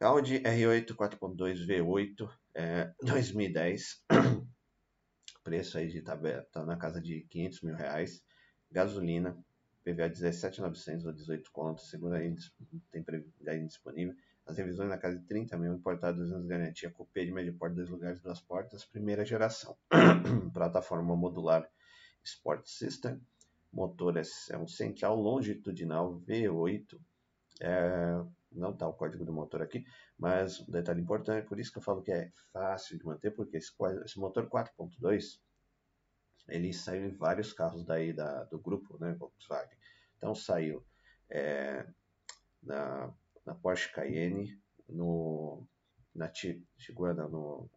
Audi 0.01 0.41
R8 0.41 0.95
4.2 0.95 1.67
V8 1.67 2.31
é, 2.55 2.95
2010, 3.03 4.03
preço 5.45 5.77
aí 5.77 5.89
de 5.89 6.01
tabela, 6.01 6.49
tá 6.51 6.65
na 6.65 6.79
casa 6.79 6.99
de 6.99 7.27
500 7.29 7.61
mil 7.61 7.75
reais, 7.75 8.25
gasolina, 8.71 9.37
PVA 9.85 10.09
17.900 10.09 11.05
ou 11.05 11.13
18 11.13 11.53
contos, 11.53 11.91
segura 11.91 12.21
aí, 12.21 12.35
tem 12.91 13.05
aí 13.47 13.67
disponível. 13.67 14.17
As 14.53 14.59
revisões 14.59 14.91
na 14.91 14.99
casa 14.99 15.19
de 15.19 15.25
30 15.25 15.57
mil, 15.57 15.73
importados 15.73 16.31
anos 16.31 16.47
garantia, 16.47 16.91
cupê 16.91 17.25
de 17.25 17.33
médio 17.33 17.57
porte, 17.57 17.75
dois 17.75 17.89
lugares, 17.89 18.21
duas 18.21 18.39
portas, 18.39 18.85
primeira 18.85 19.25
geração. 19.25 19.75
Plataforma 20.53 21.17
modular 21.17 21.67
Sport 22.23 22.67
System. 22.67 23.19
Motor 23.73 24.19
é, 24.19 24.23
é 24.51 24.59
um 24.59 24.69
central 24.69 25.17
longitudinal 25.17 26.21
V8. 26.29 27.01
É, 27.63 28.23
não 28.53 28.73
está 28.73 28.87
o 28.87 28.93
código 28.93 29.25
do 29.25 29.33
motor 29.33 29.63
aqui, 29.63 29.87
mas 30.19 30.61
um 30.61 30.71
detalhe 30.71 31.01
importante, 31.01 31.49
por 31.49 31.59
isso 31.59 31.73
que 31.73 31.79
eu 31.79 31.83
falo 31.83 32.03
que 32.03 32.13
é 32.13 32.31
fácil 32.53 32.99
de 32.99 33.07
manter, 33.07 33.31
porque 33.31 33.57
esse, 33.57 33.73
esse 34.05 34.21
motor 34.21 34.51
4.2 34.51 35.41
ele 36.51 36.75
saiu 36.75 37.07
em 37.07 37.17
vários 37.17 37.55
carros 37.55 37.87
daí 37.87 38.13
da, 38.13 38.45
do 38.45 38.59
grupo, 38.59 38.99
né, 39.01 39.15
Volkswagen. 39.15 39.79
Então 40.19 40.35
saiu 40.35 40.85
é, 41.31 41.87
na 42.63 43.15
na 43.45 43.55
Porsche 43.55 43.93
Cayenne, 43.93 44.59
no, 44.89 45.67
na 46.15 46.29
Tiguana, 46.29 47.29
no 47.29 47.69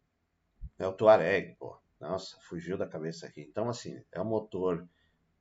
é 0.77 0.86
o 0.86 0.93
Tuareg, 0.93 1.55
pô. 1.55 1.77
Nossa, 2.00 2.38
fugiu 2.41 2.77
da 2.77 2.88
cabeça 2.88 3.25
aqui. 3.25 3.41
Então, 3.41 3.69
assim, 3.69 4.03
é 4.12 4.22
um 4.22 4.25
motor 4.25 4.88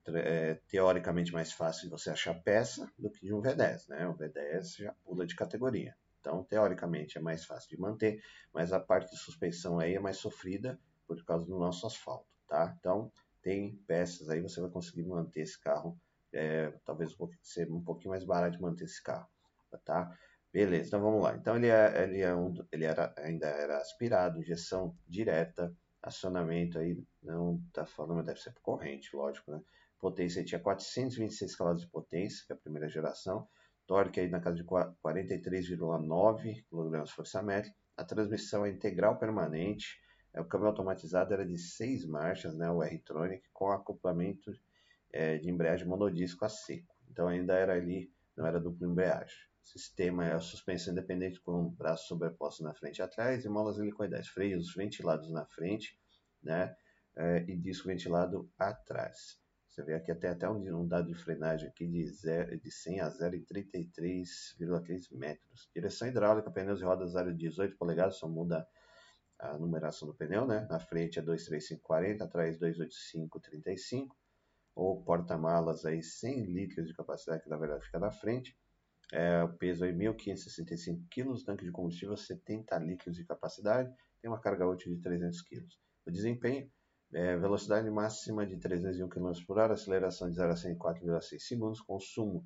é, 0.07 0.55
teoricamente 0.69 1.33
mais 1.33 1.53
fácil 1.53 1.85
de 1.85 1.91
você 1.91 2.11
achar 2.11 2.35
peça 2.43 2.91
do 2.99 3.11
que 3.11 3.27
de 3.27 3.35
um 3.35 3.43
V10, 3.43 3.89
né? 3.89 4.07
O 4.07 4.15
V10 4.15 4.77
já 4.79 4.93
pula 5.05 5.27
de 5.27 5.35
categoria. 5.35 5.97
Então, 6.21 6.45
teoricamente, 6.45 7.19
é 7.19 7.21
mais 7.21 7.45
fácil 7.45 7.69
de 7.69 7.81
manter, 7.81 8.23
mas 8.53 8.73
a 8.73 8.81
parte 8.81 9.11
de 9.11 9.19
suspensão 9.19 9.79
aí 9.79 9.95
é 9.95 10.01
mais 10.01 10.17
sofrida 10.19 10.79
por 11.07 11.23
causa 11.25 11.45
do 11.45 11.59
nosso 11.59 11.87
asfalto, 11.87 12.27
tá? 12.49 12.75
Então, 12.79 13.13
tem 13.43 13.77
peças 13.87 14.31
aí, 14.31 14.41
você 14.41 14.61
vai 14.61 14.71
conseguir 14.71 15.03
manter 15.03 15.43
esse 15.43 15.61
carro, 15.61 16.01
é, 16.33 16.73
talvez 16.85 17.15
ser 17.43 17.71
um 17.71 17.83
pouquinho 17.83 18.11
mais 18.11 18.25
barato 18.25 18.57
de 18.57 18.63
manter 18.63 18.85
esse 18.85 19.03
carro, 19.03 19.29
tá? 19.79 20.17
Beleza, 20.55 20.87
então 20.87 21.03
vamos 21.03 21.21
lá. 21.21 21.35
Então 21.35 21.57
ele, 21.57 21.67
é, 21.67 22.05
ele, 22.05 22.21
é 22.21 22.33
um, 22.33 22.55
ele 22.71 22.85
era, 22.85 23.13
ainda 23.19 23.49
era 23.49 23.79
aspirado, 23.79 24.39
injeção 24.39 24.97
direta, 25.05 25.77
acionamento 26.01 26.79
aí, 26.79 26.97
não 27.21 27.61
está 27.67 27.85
falando, 27.85 28.19
mas 28.19 28.27
deve 28.27 28.41
ser 28.41 28.53
por 28.53 28.63
corrente, 28.63 29.17
lógico, 29.17 29.51
né? 29.51 29.61
Potência 29.99 30.45
tinha 30.45 30.61
426 30.61 31.57
cavalos 31.57 31.81
de 31.81 31.89
potência, 31.89 32.47
que 32.47 32.53
é 32.53 32.55
a 32.55 32.59
primeira 32.59 32.89
geração. 32.89 33.49
Torque 33.85 34.21
aí 34.21 34.29
na 34.29 34.39
casa 34.39 34.55
de 34.55 34.65
43,9 34.65 36.65
kgfm. 36.71 37.75
A 37.97 38.05
transmissão 38.05 38.65
é 38.65 38.71
integral 38.71 39.19
permanente. 39.19 40.01
É, 40.33 40.41
o 40.41 40.45
câmbio 40.45 40.69
automatizado 40.69 41.35
era 41.35 41.45
de 41.45 41.59
6 41.59 42.07
marchas, 42.07 42.55
né, 42.55 42.71
o 42.71 42.81
R-Tronic, 42.81 43.43
com 43.53 43.73
acoplamento 43.73 44.53
é, 45.13 45.37
de 45.37 45.51
embreagem 45.51 45.85
monodisco 45.85 46.45
a 46.45 46.49
seco. 46.49 46.95
Então 47.11 47.27
ainda 47.27 47.55
era 47.55 47.73
ali, 47.73 48.09
não 48.37 48.47
era 48.47 48.61
duplo 48.61 48.89
embreagem 48.89 49.53
sistema 49.65 50.27
é 50.27 50.33
a 50.33 50.41
suspensão 50.41 50.93
independente 50.93 51.41
com 51.41 51.71
braços 51.71 52.07
sobrepostos 52.07 52.65
na 52.65 52.75
frente 52.75 52.99
e 52.99 53.03
atrás 53.03 53.45
e 53.45 53.49
molas 53.49 53.79
helicoidais, 53.79 54.29
freios 54.29 54.75
ventilados 54.75 55.31
na 55.31 55.47
frente, 55.47 55.99
né, 56.43 56.75
é, 57.17 57.45
e 57.49 57.57
disco 57.57 57.89
ventilado 57.89 58.51
atrás. 58.59 59.39
Você 59.75 59.83
vê 59.83 59.95
aqui 59.95 60.13
até, 60.13 60.29
até 60.29 60.49
um, 60.49 60.83
um 60.83 60.87
dado 60.87 61.09
de 61.09 61.15
frenagem 61.15 61.69
aqui 61.69 61.85
de, 61.89 62.07
zero, 62.09 62.57
de 62.61 62.71
100 62.71 63.01
a 63.01 63.09
0 63.09 63.35
em 63.35 63.45
33,3 63.45 65.09
metros. 65.11 65.69
Direção 65.75 66.07
hidráulica, 66.07 66.49
pneus 66.49 66.81
e 66.81 66.85
rodas 66.85 67.17
aro 67.17 67.35
18 67.35 67.77
polegadas, 67.77 68.17
só 68.17 68.29
muda 68.29 68.65
a 69.37 69.59
numeração 69.59 70.07
do 70.07 70.15
pneu, 70.15 70.47
né? 70.47 70.65
Na 70.71 70.79
frente 70.79 71.19
é 71.19 71.23
23540, 71.23 72.23
atrás 72.23 72.57
28535. 72.57 74.17
Ou 74.77 75.03
porta-malas 75.03 75.85
aí 75.85 76.03
100 76.03 76.45
litros 76.45 76.87
de 76.87 76.95
capacidade, 76.95 77.43
que 77.43 77.49
na 77.49 77.57
verdade 77.57 77.85
fica 77.85 77.99
na 77.99 78.13
frente. 78.13 78.57
É, 79.13 79.47
peso 79.59 79.85
aí 79.85 79.93
1.565 79.93 81.03
kg, 81.11 81.45
tanque 81.45 81.65
de 81.65 81.71
combustível 81.71 82.17
70 82.17 82.79
litros 82.79 83.17
de 83.17 83.25
capacidade, 83.25 83.95
tem 84.21 84.31
uma 84.31 84.41
carga 84.41 84.67
útil 84.67 84.95
de 84.95 85.01
300 85.01 85.43
kg. 85.43 85.67
O 86.07 86.11
desempenho, 86.11 86.71
é, 87.13 87.37
velocidade 87.37 87.89
máxima 87.91 88.47
de 88.47 88.57
301 88.57 89.09
km 89.09 89.33
por 89.47 89.59
hora, 89.59 89.75
aceleração 89.75 90.29
de 90.29 90.37
0 90.37 90.53
a 90.53 90.57
100 90.57 90.73
em 90.73 90.79
4,6 90.79 91.39
segundos, 91.39 91.81
consumo 91.81 92.45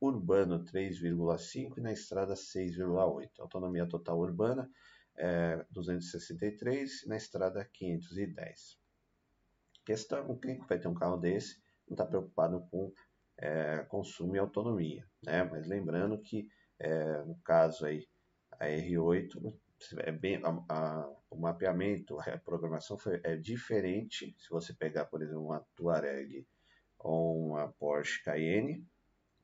urbano 0.00 0.64
3,5 0.64 1.78
e 1.78 1.80
na 1.80 1.92
estrada 1.92 2.34
6,8. 2.34 3.30
Autonomia 3.40 3.86
total 3.86 4.18
urbana 4.18 4.68
é, 5.16 5.64
263 5.70 7.02
e 7.02 7.08
na 7.08 7.16
estrada 7.16 7.64
510. 7.72 8.78
Questão, 9.84 10.38
quem 10.38 10.58
vai 10.66 10.78
ter 10.78 10.88
um 10.88 10.94
carro 10.94 11.16
desse 11.16 11.60
não 11.88 11.94
está 11.94 12.06
preocupado 12.06 12.60
com 12.70 12.92
é, 13.38 13.84
consumo 13.88 14.36
e 14.36 14.38
autonomia. 14.38 15.04
Né? 15.24 15.44
Mas 15.44 15.66
lembrando 15.66 16.18
que, 16.18 16.48
é, 16.78 17.22
no 17.24 17.36
caso 17.36 17.86
aí, 17.86 18.06
a 18.58 18.66
R8 18.66 19.54
é 19.98 20.12
bem, 20.12 20.40
a, 20.44 20.64
a, 20.68 21.10
o 21.30 21.36
mapeamento, 21.36 22.18
a 22.18 22.38
programação 22.38 22.98
foi, 22.98 23.20
é 23.22 23.36
diferente 23.36 24.34
se 24.38 24.50
você 24.50 24.72
pegar, 24.74 25.04
por 25.06 25.22
exemplo, 25.22 25.44
uma 25.44 25.64
Touareg 25.76 26.46
ou 26.98 27.50
uma 27.50 27.68
Porsche 27.68 28.22
Cayenne, 28.24 28.84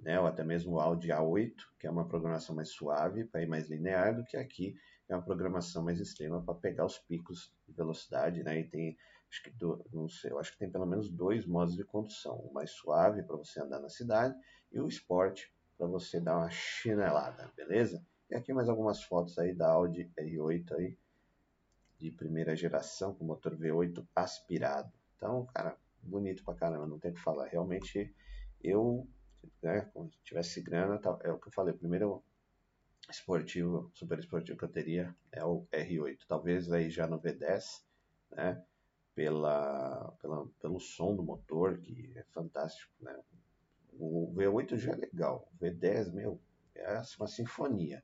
né, 0.01 0.19
ou 0.19 0.27
até 0.27 0.43
mesmo 0.43 0.75
o 0.75 0.81
Audi 0.81 1.09
A8, 1.09 1.55
que 1.79 1.87
é 1.87 1.91
uma 1.91 2.07
programação 2.07 2.55
mais 2.55 2.71
suave, 2.71 3.25
para 3.25 3.43
ir 3.43 3.47
mais 3.47 3.71
linear, 3.71 4.15
do 4.15 4.25
que 4.25 4.37
aqui, 4.37 4.77
é 5.09 5.15
uma 5.15 5.25
programação 5.25 5.85
mais 5.85 6.01
extrema 6.01 6.43
para 6.43 6.55
pegar 6.55 6.85
os 6.85 6.99
picos 6.99 7.55
de 7.67 7.73
velocidade, 7.73 8.43
né, 8.43 8.59
e 8.59 8.65
tem 8.65 8.97
acho 9.35 9.43
que 9.43 9.51
do, 9.51 9.85
não 9.93 10.09
sei, 10.09 10.31
eu 10.31 10.39
acho 10.39 10.53
que 10.53 10.59
tem 10.59 10.71
pelo 10.71 10.87
menos 10.87 11.11
dois 11.11 11.45
modos 11.45 11.75
de 11.75 11.85
condução, 11.85 12.37
o 12.39 12.53
mais 12.53 12.71
suave 12.71 13.25
para 13.25 13.37
você 13.37 13.61
andar 13.61 13.81
na 13.81 13.89
cidade 13.89 14.35
e 14.71 14.79
o 14.79 14.87
esporte 14.87 15.53
para 15.77 15.89
você 15.89 16.21
dar 16.21 16.39
uma 16.39 16.51
chinelada, 16.51 17.51
beleza? 17.57 18.05
E 18.31 18.37
aqui 18.37 18.53
mais 18.53 18.69
algumas 18.69 19.03
fotos 19.03 19.37
aí 19.39 19.53
da 19.53 19.69
Audi 19.69 20.09
R8 20.17 20.73
aí 20.77 20.97
de 21.99 22.13
primeira 22.13 22.55
geração 22.55 23.13
com 23.13 23.25
motor 23.25 23.57
V8 23.57 24.07
aspirado. 24.15 24.93
Então, 25.17 25.47
cara, 25.47 25.77
bonito 26.01 26.45
pra 26.45 26.55
caramba, 26.55 26.87
não 26.87 27.01
tem 27.01 27.11
o 27.11 27.15
que 27.15 27.21
falar. 27.21 27.49
Realmente 27.49 28.15
eu, 28.63 29.09
né, 29.61 29.91
se 30.13 30.23
tivesse 30.23 30.63
grana, 30.63 31.01
é 31.23 31.33
o 31.33 31.41
que 31.41 31.49
eu 31.49 31.53
falei, 31.53 31.75
primeiro 31.75 32.23
esportivo, 33.11 33.91
super 33.95 34.19
esportivo 34.19 34.57
que 34.57 34.65
eu 34.65 34.73
teria 34.73 35.15
é 35.33 35.45
o 35.45 35.67
R8, 35.73 36.21
talvez 36.29 36.73
aí 36.73 36.89
já 36.89 37.09
no 37.09 37.21
V10, 37.21 37.83
né? 38.31 38.65
Pela, 39.15 40.13
pela, 40.21 40.47
pelo 40.61 40.81
som 40.81 41.15
do 41.15 41.23
motor, 41.23 41.79
que 41.79 42.13
é 42.17 42.25
fantástico, 42.25 42.93
né? 43.01 43.17
O 43.93 44.33
V8 44.35 44.77
já 44.77 44.93
é 44.93 44.97
legal, 44.97 45.49
o 45.53 45.65
V10, 45.65 46.13
meu, 46.13 46.41
é 46.75 47.01
uma 47.19 47.29
sinfonia. 47.29 48.03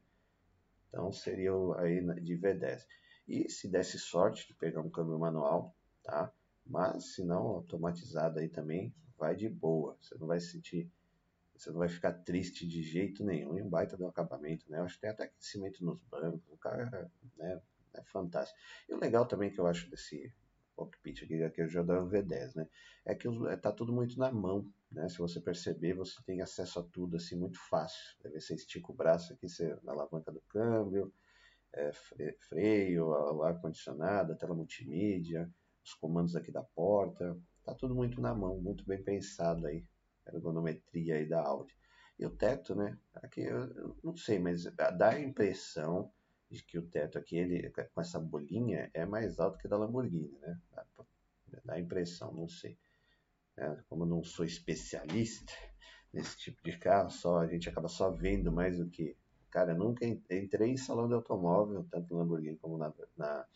Então 0.88 1.11
seria 1.12 1.52
aí 1.79 2.00
de 2.21 2.38
V10. 2.38 2.87
E 3.26 3.49
se 3.49 3.69
desse 3.69 3.99
sorte 3.99 4.47
de 4.47 4.55
pegar 4.55 4.81
um 4.81 4.90
câmbio 4.90 5.19
manual, 5.19 5.75
tá? 6.02 6.33
Mas 6.64 7.14
se 7.14 7.25
não, 7.25 7.47
automatizado 7.47 8.38
aí 8.38 8.49
também, 8.49 8.95
vai 9.19 9.35
de 9.35 9.49
boa. 9.49 9.97
Você 10.00 10.17
não 10.19 10.26
vai 10.26 10.40
sentir, 10.40 10.90
você 11.55 11.71
não 11.71 11.79
vai 11.79 11.88
ficar 11.88 12.12
triste 12.12 12.67
de 12.67 12.83
jeito 12.83 13.25
nenhum. 13.25 13.57
E 13.57 13.62
um 13.62 13.69
baita 13.69 13.97
do 13.97 14.07
acabamento, 14.07 14.71
né? 14.71 14.79
Eu 14.79 14.85
acho 14.85 14.95
que 14.95 15.00
tem 15.00 15.11
até 15.11 15.25
aquecimento 15.25 15.85
nos 15.85 16.00
bancos, 16.05 16.49
o 16.49 16.57
cara, 16.57 17.11
né? 17.37 17.61
É 17.95 18.02
fantástico. 18.05 18.59
E 18.88 18.95
o 18.95 18.99
legal 19.00 19.26
também 19.26 19.50
que 19.50 19.59
eu 19.59 19.67
acho 19.67 19.90
desse 19.90 20.33
cockpit 20.80 21.25
aqui, 21.25 21.42
aqui 21.42 21.66
dá 21.84 22.02
o 22.02 22.08
V10, 22.08 22.56
né? 22.56 22.66
É 23.04 23.14
que 23.14 23.28
está 23.52 23.70
tudo 23.70 23.92
muito 23.92 24.18
na 24.18 24.32
mão, 24.32 24.66
né? 24.90 25.08
Se 25.08 25.18
você 25.18 25.40
perceber, 25.40 25.94
você 25.94 26.22
tem 26.25 26.40
acesso 26.40 26.80
a 26.80 26.82
tudo 26.82 27.16
assim 27.16 27.37
muito 27.37 27.58
fácil. 27.68 28.16
Deve 28.22 28.40
você 28.40 28.54
estica 28.54 28.90
o 28.90 28.94
braço 28.94 29.32
aqui, 29.32 29.49
você, 29.49 29.76
na 29.82 29.92
alavanca 29.92 30.32
do 30.32 30.40
câmbio, 30.49 31.12
é, 31.75 31.92
freio, 32.49 33.42
ar-condicionado, 33.42 34.37
tela 34.37 34.54
multimídia, 34.54 35.52
os 35.84 35.92
comandos 35.94 36.34
aqui 36.34 36.50
da 36.50 36.62
porta. 36.62 37.38
Tá 37.62 37.75
tudo 37.75 37.94
muito 37.94 38.20
na 38.20 38.34
mão, 38.34 38.58
muito 38.58 38.84
bem 38.87 39.02
pensado 39.02 39.66
aí, 39.66 39.84
ergonometria 40.26 41.16
aí 41.16 41.28
da 41.28 41.42
Audi. 41.42 41.76
E 42.18 42.25
o 42.25 42.30
teto, 42.30 42.75
né? 42.75 42.99
Aqui 43.14 43.42
eu, 43.42 43.66
eu 43.75 43.96
não 44.02 44.16
sei, 44.16 44.38
mas 44.38 44.64
dá 44.64 45.10
a 45.10 45.20
impressão 45.20 46.10
de 46.50 46.64
que 46.64 46.78
o 46.78 46.83
teto 46.83 47.16
aqui, 47.16 47.37
ele, 47.37 47.71
com 47.71 48.00
essa 48.00 48.19
bolinha, 48.19 48.90
é 48.92 49.07
mais 49.07 49.38
alto 49.38 49.59
que 49.59 49.69
da 49.69 49.78
Lamborghini, 49.78 50.37
né? 50.40 50.61
Dá, 50.73 50.85
dá 51.64 51.75
a 51.75 51.80
impressão, 51.80 52.33
não 52.33 52.49
sei. 52.49 52.76
É, 53.57 53.76
como 53.88 54.02
eu 54.02 54.09
não 54.09 54.25
sou 54.25 54.45
especialista 54.45 55.52
nesse 56.12 56.37
tipo 56.38 56.62
de 56.62 56.76
carro, 56.78 57.11
só 57.11 57.38
a 57.38 57.47
gente 57.47 57.69
acaba 57.69 57.88
só 57.88 58.11
vendo 58.11 58.50
mais 58.50 58.78
do 58.78 58.88
que. 58.88 59.16
Cara, 59.50 59.73
eu 59.73 59.78
nunca 59.78 60.04
entrei 60.07 60.71
em 60.71 60.76
salão 60.76 61.09
de 61.09 61.14
automóvel, 61.14 61.87
tanto 61.90 62.12
na 62.12 62.21
Lamborghini 62.21 62.57
como 62.59 62.78
na, 62.78 62.92
na, 63.16 63.47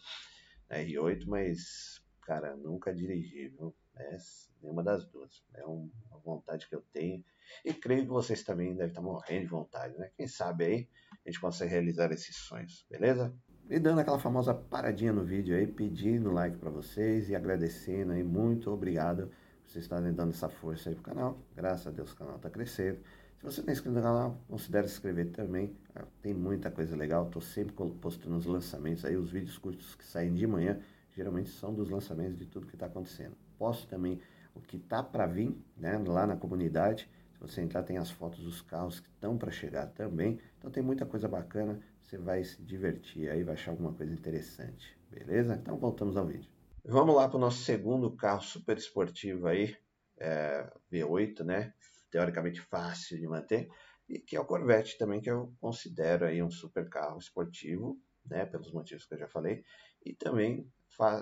na 0.68 0.76
R8, 0.76 1.24
mas, 1.26 2.00
cara, 2.22 2.56
nunca 2.56 2.94
dirigi, 2.94 3.48
viu? 3.48 3.74
É, 3.96 4.16
nenhuma 4.62 4.82
das 4.82 5.06
duas. 5.06 5.44
É 5.54 5.64
uma 5.64 5.90
vontade 6.24 6.68
que 6.68 6.74
eu 6.74 6.82
tenho. 6.92 7.24
E 7.64 7.72
creio 7.72 8.02
que 8.02 8.08
vocês 8.08 8.42
também 8.42 8.74
devem 8.74 8.88
estar 8.88 9.02
morrendo 9.02 9.42
de 9.42 9.50
vontade, 9.50 9.96
né? 9.98 10.10
Quem 10.16 10.26
sabe 10.26 10.64
aí 10.64 10.88
a 11.24 11.30
gente 11.30 11.40
consegue 11.40 11.70
realizar 11.70 12.10
esses 12.12 12.36
sonhos, 12.36 12.86
beleza? 12.90 13.34
E 13.68 13.78
dando 13.78 14.00
aquela 14.00 14.18
famosa 14.18 14.54
paradinha 14.54 15.12
no 15.12 15.24
vídeo 15.24 15.56
aí, 15.56 15.66
pedindo 15.66 16.30
like 16.30 16.58
para 16.58 16.70
vocês 16.70 17.30
e 17.30 17.34
agradecendo 17.34 18.12
aí, 18.12 18.22
muito 18.22 18.70
obrigado 18.70 19.28
por 19.62 19.70
vocês 19.70 19.84
estarem 19.84 20.12
dando 20.12 20.30
essa 20.30 20.48
força 20.48 20.90
aí 20.90 20.94
pro 20.94 21.04
canal. 21.04 21.38
Graças 21.54 21.86
a 21.86 21.90
Deus 21.90 22.12
o 22.12 22.16
canal 22.16 22.36
está 22.36 22.50
crescendo. 22.50 23.00
Se 23.38 23.44
você 23.44 23.62
não 23.62 23.70
é 23.70 23.72
inscrito 23.72 23.96
no 23.96 24.02
canal, 24.02 24.38
considere 24.48 24.86
se 24.88 24.94
inscrever 24.94 25.30
também. 25.30 25.74
Ah, 25.94 26.04
tem 26.20 26.34
muita 26.34 26.70
coisa 26.70 26.94
legal, 26.94 27.26
estou 27.26 27.40
sempre 27.40 27.74
postando 27.74 28.36
os 28.36 28.46
lançamentos 28.46 29.04
aí, 29.04 29.16
os 29.16 29.30
vídeos 29.30 29.56
curtos 29.56 29.94
que 29.94 30.04
saem 30.04 30.34
de 30.34 30.46
manhã, 30.46 30.80
geralmente 31.14 31.50
são 31.50 31.72
dos 31.74 31.88
lançamentos 31.88 32.38
de 32.38 32.46
tudo 32.46 32.66
que 32.66 32.74
está 32.74 32.86
acontecendo. 32.86 33.36
Posto 33.58 33.86
também 33.88 34.20
o 34.54 34.60
que 34.60 34.76
está 34.76 35.02
para 35.02 35.26
vir, 35.26 35.56
né, 35.76 35.98
lá 36.06 36.26
na 36.26 36.36
comunidade 36.36 37.08
você 37.46 37.60
entrar, 37.60 37.82
tem 37.82 37.98
as 37.98 38.10
fotos 38.10 38.40
dos 38.42 38.60
carros 38.62 39.00
que 39.00 39.08
estão 39.08 39.36
para 39.36 39.50
chegar 39.50 39.86
também. 39.88 40.40
Então 40.58 40.70
tem 40.70 40.82
muita 40.82 41.04
coisa 41.04 41.28
bacana, 41.28 41.80
você 42.00 42.16
vai 42.18 42.42
se 42.42 42.60
divertir 42.62 43.28
aí, 43.30 43.42
vai 43.42 43.54
achar 43.54 43.70
alguma 43.70 43.92
coisa 43.92 44.12
interessante, 44.12 44.98
beleza? 45.10 45.54
Então 45.54 45.76
voltamos 45.76 46.16
ao 46.16 46.26
vídeo. 46.26 46.50
Vamos 46.84 47.14
lá 47.14 47.28
para 47.28 47.36
o 47.36 47.40
nosso 47.40 47.62
segundo 47.62 48.10
carro 48.14 48.42
super 48.42 48.76
esportivo 48.76 49.46
aí, 49.46 49.76
é, 50.18 50.70
V8, 50.92 51.44
né? 51.44 51.72
Teoricamente 52.10 52.60
fácil 52.60 53.18
de 53.18 53.26
manter, 53.26 53.68
e 54.08 54.18
que 54.18 54.36
é 54.36 54.40
o 54.40 54.44
Corvette 54.44 54.98
também, 54.98 55.20
que 55.20 55.30
eu 55.30 55.52
considero 55.60 56.26
aí 56.26 56.42
um 56.42 56.50
super 56.50 56.88
carro 56.88 57.18
esportivo, 57.18 57.98
né, 58.24 58.46
pelos 58.46 58.72
motivos 58.72 59.04
que 59.04 59.14
eu 59.14 59.18
já 59.18 59.28
falei, 59.28 59.64
e 60.04 60.14
também 60.14 60.70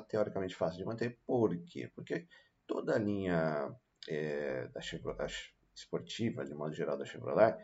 teoricamente 0.09 0.55
fácil 0.55 0.79
de 0.79 0.85
manter. 0.85 1.19
Por 1.27 1.57
quê? 1.65 1.91
Porque 1.95 2.27
toda 2.67 2.95
a 2.95 2.99
linha 2.99 3.75
é, 4.09 4.69
da 4.69 4.81
Chevrolet, 4.81 5.55
esportiva, 5.75 6.45
de 6.45 6.55
modo 6.55 6.75
geral, 6.75 6.97
da 6.97 7.05
Chevrolet, 7.05 7.57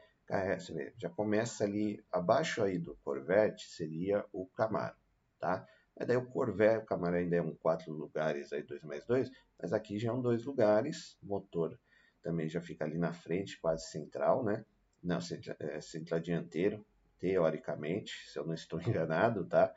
você 0.59 0.75
vê, 0.75 0.93
já 0.99 1.09
começa 1.09 1.65
ali, 1.65 2.05
abaixo 2.13 2.63
aí 2.63 2.79
do 2.79 2.95
Corvette, 3.03 3.67
seria 3.67 4.25
o 4.31 4.47
Camaro, 4.47 4.97
tá? 5.39 5.67
Mas 5.97 6.07
daí 6.07 6.17
o 6.17 6.27
Corvette, 6.27 6.85
o 6.85 6.87
Camaro 6.87 7.17
ainda 7.17 7.37
é 7.37 7.43
um 7.43 7.55
quatro 7.55 7.93
lugares, 7.93 8.53
aí 8.53 8.63
dois 8.63 8.83
mais 8.83 9.07
dois, 9.07 9.31
mas 9.61 9.73
aqui 9.73 9.99
já 9.99 10.11
é 10.11 10.13
um 10.13 10.21
dois 10.21 10.45
lugares, 10.45 11.17
motor 11.23 11.79
também 12.23 12.49
já 12.49 12.61
fica 12.61 12.85
ali 12.85 12.99
na 12.99 13.13
frente, 13.13 13.59
quase 13.59 13.91
central, 13.91 14.45
né? 14.45 14.65
Não, 15.03 15.21
central, 15.21 15.57
é, 15.61 15.81
central 15.81 16.21
dianteiro, 16.21 16.85
teoricamente, 17.19 18.13
se 18.29 18.39
eu 18.39 18.47
não 18.47 18.55
estou 18.55 18.81
enganado, 18.83 19.47
tá? 19.47 19.75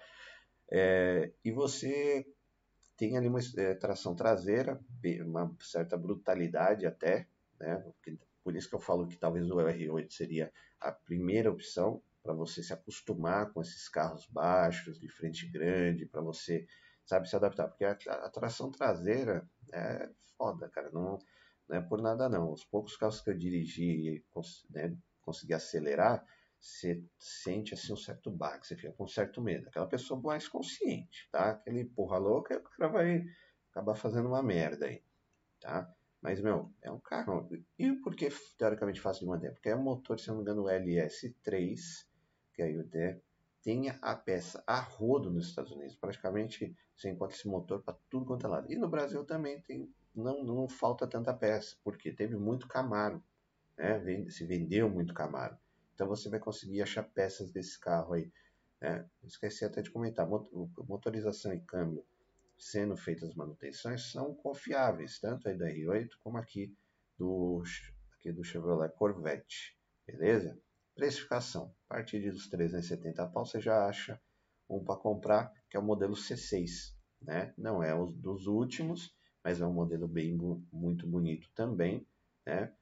É, 0.72 1.32
e 1.44 1.52
você 1.52 2.26
tem 2.96 3.18
ali 3.18 3.28
uma 3.28 3.40
é, 3.58 3.74
tração 3.74 4.16
traseira, 4.16 4.80
uma 5.26 5.54
certa 5.60 5.98
brutalidade 5.98 6.86
até, 6.86 7.28
né? 7.60 7.84
Por 8.44 8.56
isso 8.56 8.70
que 8.70 8.76
eu 8.76 8.80
falo 8.80 9.08
que 9.08 9.18
talvez 9.18 9.50
o 9.52 9.58
R8 9.58 10.12
seria 10.12 10.52
a 10.80 10.92
primeira 10.92 11.52
opção 11.52 12.02
para 12.24 12.34
você 12.34 12.64
se 12.64 12.74
acostumar 12.74 13.52
com 13.52 13.62
esses 13.62 13.90
carros 13.90 14.28
baixos, 14.28 15.00
de 15.00 15.08
frente 15.10 15.48
grande, 15.48 16.06
para 16.06 16.22
você, 16.22 16.68
sabe, 17.06 17.28
se 17.28 17.36
adaptar. 17.36 17.68
Porque 17.68 17.86
a, 17.86 17.92
a, 17.92 18.30
tração 18.30 18.72
traseira 18.72 19.48
é 19.74 20.10
foda, 20.38 20.70
cara. 20.70 20.90
Não, 20.92 21.20
não 21.68 21.78
é 21.78 21.82
por 21.82 22.02
nada 22.02 22.30
não. 22.30 22.52
Os 22.52 22.64
poucos 22.64 22.96
carros 22.96 23.22
que 23.22 23.30
eu 23.30 23.38
dirigi 23.38 23.84
e 23.84 24.26
né, 24.70 24.96
consegui 25.22 25.54
acelerar, 25.54 26.26
você 26.62 27.04
sente 27.18 27.74
assim 27.74 27.92
um 27.92 27.98
certo 27.98 28.30
baque, 28.30 28.68
você 28.68 28.76
fica 28.76 28.94
com 28.94 29.06
um 29.06 29.08
certo 29.08 29.42
medo. 29.42 29.68
Aquela 29.68 29.88
pessoa 29.88 30.22
mais 30.22 30.48
consciente, 30.48 31.28
tá? 31.32 31.50
Aquele 31.50 31.86
porra 31.86 32.20
louca, 32.20 32.58
o 32.58 32.62
cara 32.62 32.92
vai 32.92 33.26
acabar 33.72 33.96
fazendo 33.96 34.28
uma 34.28 34.44
merda 34.44 34.86
aí, 34.86 35.04
tá? 35.60 35.92
Mas, 36.22 36.40
meu, 36.40 36.72
é 36.84 36.92
um 36.92 37.00
carro. 37.00 37.50
E 37.80 37.92
por 37.94 38.16
que 38.16 38.30
teoricamente 38.56 39.02
fácil 39.02 39.22
de 39.22 39.28
manter? 39.28 39.52
Porque 39.54 39.70
é 39.70 39.76
um 39.76 39.82
motor, 39.82 40.20
se 40.20 40.28
não 40.28 40.36
me 40.36 40.42
engano, 40.42 40.66
LS3, 40.66 42.06
que 42.54 42.62
aí 42.62 42.78
né, 42.78 43.20
tem 43.64 43.90
a 43.90 44.16
peça 44.16 44.64
a 44.68 44.80
rodo 44.80 45.32
nos 45.32 45.48
Estados 45.48 45.72
Unidos. 45.72 45.96
Praticamente 45.96 46.76
você 46.96 47.10
encontra 47.10 47.36
esse 47.36 47.48
motor 47.48 47.82
para 47.82 47.98
tudo 48.08 48.26
quanto 48.26 48.46
é 48.46 48.50
lado. 48.50 48.72
E 48.72 48.76
no 48.76 48.88
Brasil 48.88 49.26
também 49.26 49.60
tem, 49.62 49.92
não, 50.14 50.44
não 50.44 50.70
falta 50.70 51.08
tanta 51.08 51.34
peça, 51.34 51.76
porque 51.84 52.12
teve 52.12 52.38
muito 52.38 52.68
Camaro. 52.68 53.24
Né? 53.76 54.30
Se 54.30 54.46
vendeu 54.46 54.88
muito 54.88 55.16
Camaro. 55.16 55.58
Então 56.02 56.10
você 56.10 56.30
vai 56.30 56.40
conseguir 56.40 56.82
achar 56.82 57.04
peças 57.04 57.52
desse 57.52 57.80
carro 57.80 58.14
aí. 58.14 58.34
Né? 58.82 59.08
Esqueci 59.24 59.64
até 59.64 59.84
de 59.84 59.92
comentar, 59.92 60.28
motorização 60.28 61.54
e 61.54 61.62
câmbio 61.62 62.04
sendo 62.58 62.98
feitas 62.98 63.36
manutenções 63.36 64.12
são 64.12 64.34
confiáveis, 64.34 65.20
tanto 65.20 65.48
aí 65.48 65.56
da 65.56 65.68
R8 65.68 66.10
como 66.24 66.40
aqui 66.40 66.76
do, 67.20 67.62
aqui 68.18 68.32
do 68.32 68.44
Chevrolet 68.44 68.92
Corvette, 68.96 69.78
beleza? 70.08 70.58
Precificação, 70.96 71.72
a 71.88 71.94
partir 71.94 72.32
dos 72.32 72.50
370 72.50 73.28
pau 73.28 73.46
você 73.46 73.62
já 73.62 73.86
acha 73.86 74.20
um 74.68 74.84
para 74.84 75.00
comprar, 75.00 75.54
que 75.70 75.78
é 75.78 75.80
o 75.80 75.84
modelo 75.84 76.16
C6, 76.16 76.96
né? 77.22 77.54
Não 77.56 77.84
é 77.84 77.94
um 77.94 78.12
dos 78.12 78.48
últimos, 78.48 79.16
mas 79.44 79.62
é 79.62 79.68
um 79.68 79.74
modelo 79.74 80.08
bem 80.08 80.36
muito 80.72 81.06
bonito 81.06 81.48
também, 81.54 82.08
né? 82.44 82.74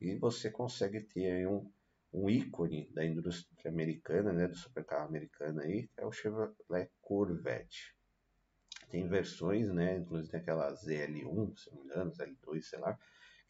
E 0.00 0.14
você 0.14 0.48
consegue 0.48 1.00
ter 1.00 1.48
um, 1.48 1.68
um 2.12 2.28
ícone 2.28 2.90
da 2.92 3.04
indústria 3.04 3.70
americana, 3.70 4.32
né, 4.32 4.48
do 4.48 4.56
supercarro 4.56 5.06
americano 5.08 5.60
aí, 5.60 5.90
é 5.96 6.06
o 6.06 6.12
Chevrolet 6.12 6.90
Corvette. 7.00 7.94
Tem 8.90 9.06
versões, 9.06 9.70
né, 9.72 9.98
inclusive 9.98 10.30
tem 10.30 10.40
aquela 10.40 10.72
ZL1, 10.72 11.56
se 11.56 11.70
não 11.70 11.78
me 11.78 11.84
engano, 11.84 12.12
ZL2, 12.12 12.62
sei 12.62 12.78
lá, 12.78 12.98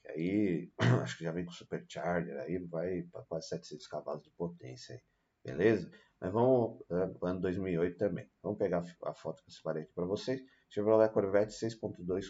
que 0.02 0.08
aí 0.08 0.72
acho 1.02 1.18
que 1.18 1.24
já 1.24 1.32
vem 1.32 1.44
com 1.44 1.52
supercharger, 1.52 2.36
aí 2.40 2.58
vai 2.58 3.02
para 3.02 3.22
quase 3.22 3.48
700 3.48 3.86
cavalos 3.86 4.22
de 4.24 4.30
potência 4.30 4.94
aí, 4.94 5.00
beleza? 5.44 5.90
Mas 6.20 6.32
vamos, 6.32 6.80
uh, 6.90 7.24
ano 7.24 7.40
2008 7.40 7.96
também. 7.96 8.28
Vamos 8.42 8.58
pegar 8.58 8.82
a 9.04 9.14
foto 9.14 9.40
que 9.40 9.50
eu 9.50 9.54
separei 9.54 9.84
aqui 9.84 9.92
para 9.92 10.04
vocês. 10.04 10.42
Chevrolet 10.68 11.12
Corvette 11.12 11.52
6.2 11.52 12.26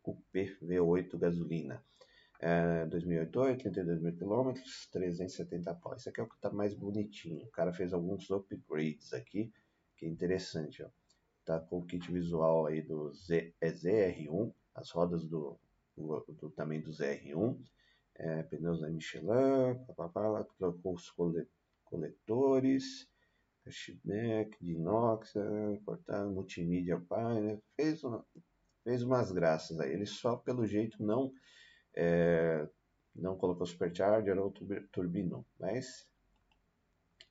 Coupé 0.00 0.56
V8 0.62 1.18
gasolina 1.18 1.84
é, 2.42 2.84
2008, 2.86 3.62
32 3.62 4.02
mil 4.02 4.16
quilômetros, 4.16 4.88
370 4.90 5.74
pau. 5.76 5.94
Esse 5.94 6.08
aqui 6.08 6.20
é 6.20 6.24
o 6.24 6.28
que 6.28 6.34
está 6.34 6.50
mais 6.50 6.74
bonitinho. 6.74 7.46
O 7.46 7.50
cara 7.50 7.72
fez 7.72 7.92
alguns 7.92 8.28
upgrades 8.32 9.12
aqui, 9.12 9.52
que 9.96 10.06
é 10.06 10.08
interessante, 10.08 10.82
ó. 10.82 10.88
Tá 11.44 11.60
com 11.60 11.78
o 11.78 11.86
kit 11.86 12.10
visual 12.10 12.66
aí 12.66 12.82
do 12.82 13.12
Z, 13.12 13.54
é 13.60 13.70
ZR1, 13.70 14.52
as 14.74 14.90
rodas 14.90 15.24
do, 15.24 15.56
do, 15.96 16.24
do 16.28 16.50
também 16.50 16.80
do 16.80 16.90
ZR1, 16.90 17.58
é, 18.16 18.42
pneus 18.42 18.80
da 18.80 18.90
Michelin, 18.90 19.78
papapá, 19.86 20.44
trocou 20.58 20.94
os 20.94 21.10
coletores, 21.84 23.08
cashback 23.64 24.56
de 24.60 24.72
inox, 24.72 25.36
é, 25.36 25.76
cortado, 25.84 26.30
multimídia 26.30 26.98
painel, 27.08 27.62
fez, 27.76 28.02
uma, 28.02 28.24
fez 28.82 29.02
umas 29.02 29.30
graças 29.30 29.78
aí. 29.78 29.92
Ele 29.92 30.06
só 30.06 30.36
pelo 30.36 30.66
jeito 30.66 31.02
não 31.02 31.32
é, 31.94 32.68
não 33.14 33.36
colocou 33.36 33.66
supercharger 33.66 34.38
ou 34.38 34.52
turbinou, 34.90 35.46
mas 35.58 36.08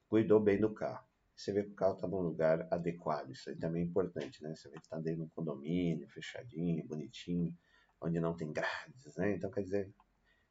cuidou 0.08 0.40
bem 0.40 0.60
do 0.60 0.74
carro. 0.74 1.06
Você 1.36 1.52
vê 1.52 1.64
que 1.64 1.72
o 1.72 1.76
carro 1.76 1.96
está 1.96 2.08
num 2.08 2.22
lugar 2.22 2.68
adequado, 2.70 3.32
isso 3.32 3.50
aí 3.50 3.56
também 3.56 3.82
é 3.82 3.86
importante, 3.86 4.44
né? 4.44 4.54
Você 4.56 4.70
vê 4.70 4.76
que 4.76 4.86
está 4.86 5.00
dentro 5.00 5.22
de 5.22 5.24
um 5.24 5.30
condomínio, 5.30 6.08
fechadinho, 6.10 6.86
bonitinho, 6.86 7.58
onde 8.00 8.20
não 8.20 8.36
tem 8.36 8.52
grades, 8.52 9.16
né? 9.16 9.34
Então 9.34 9.50
quer 9.50 9.64
dizer, 9.64 9.92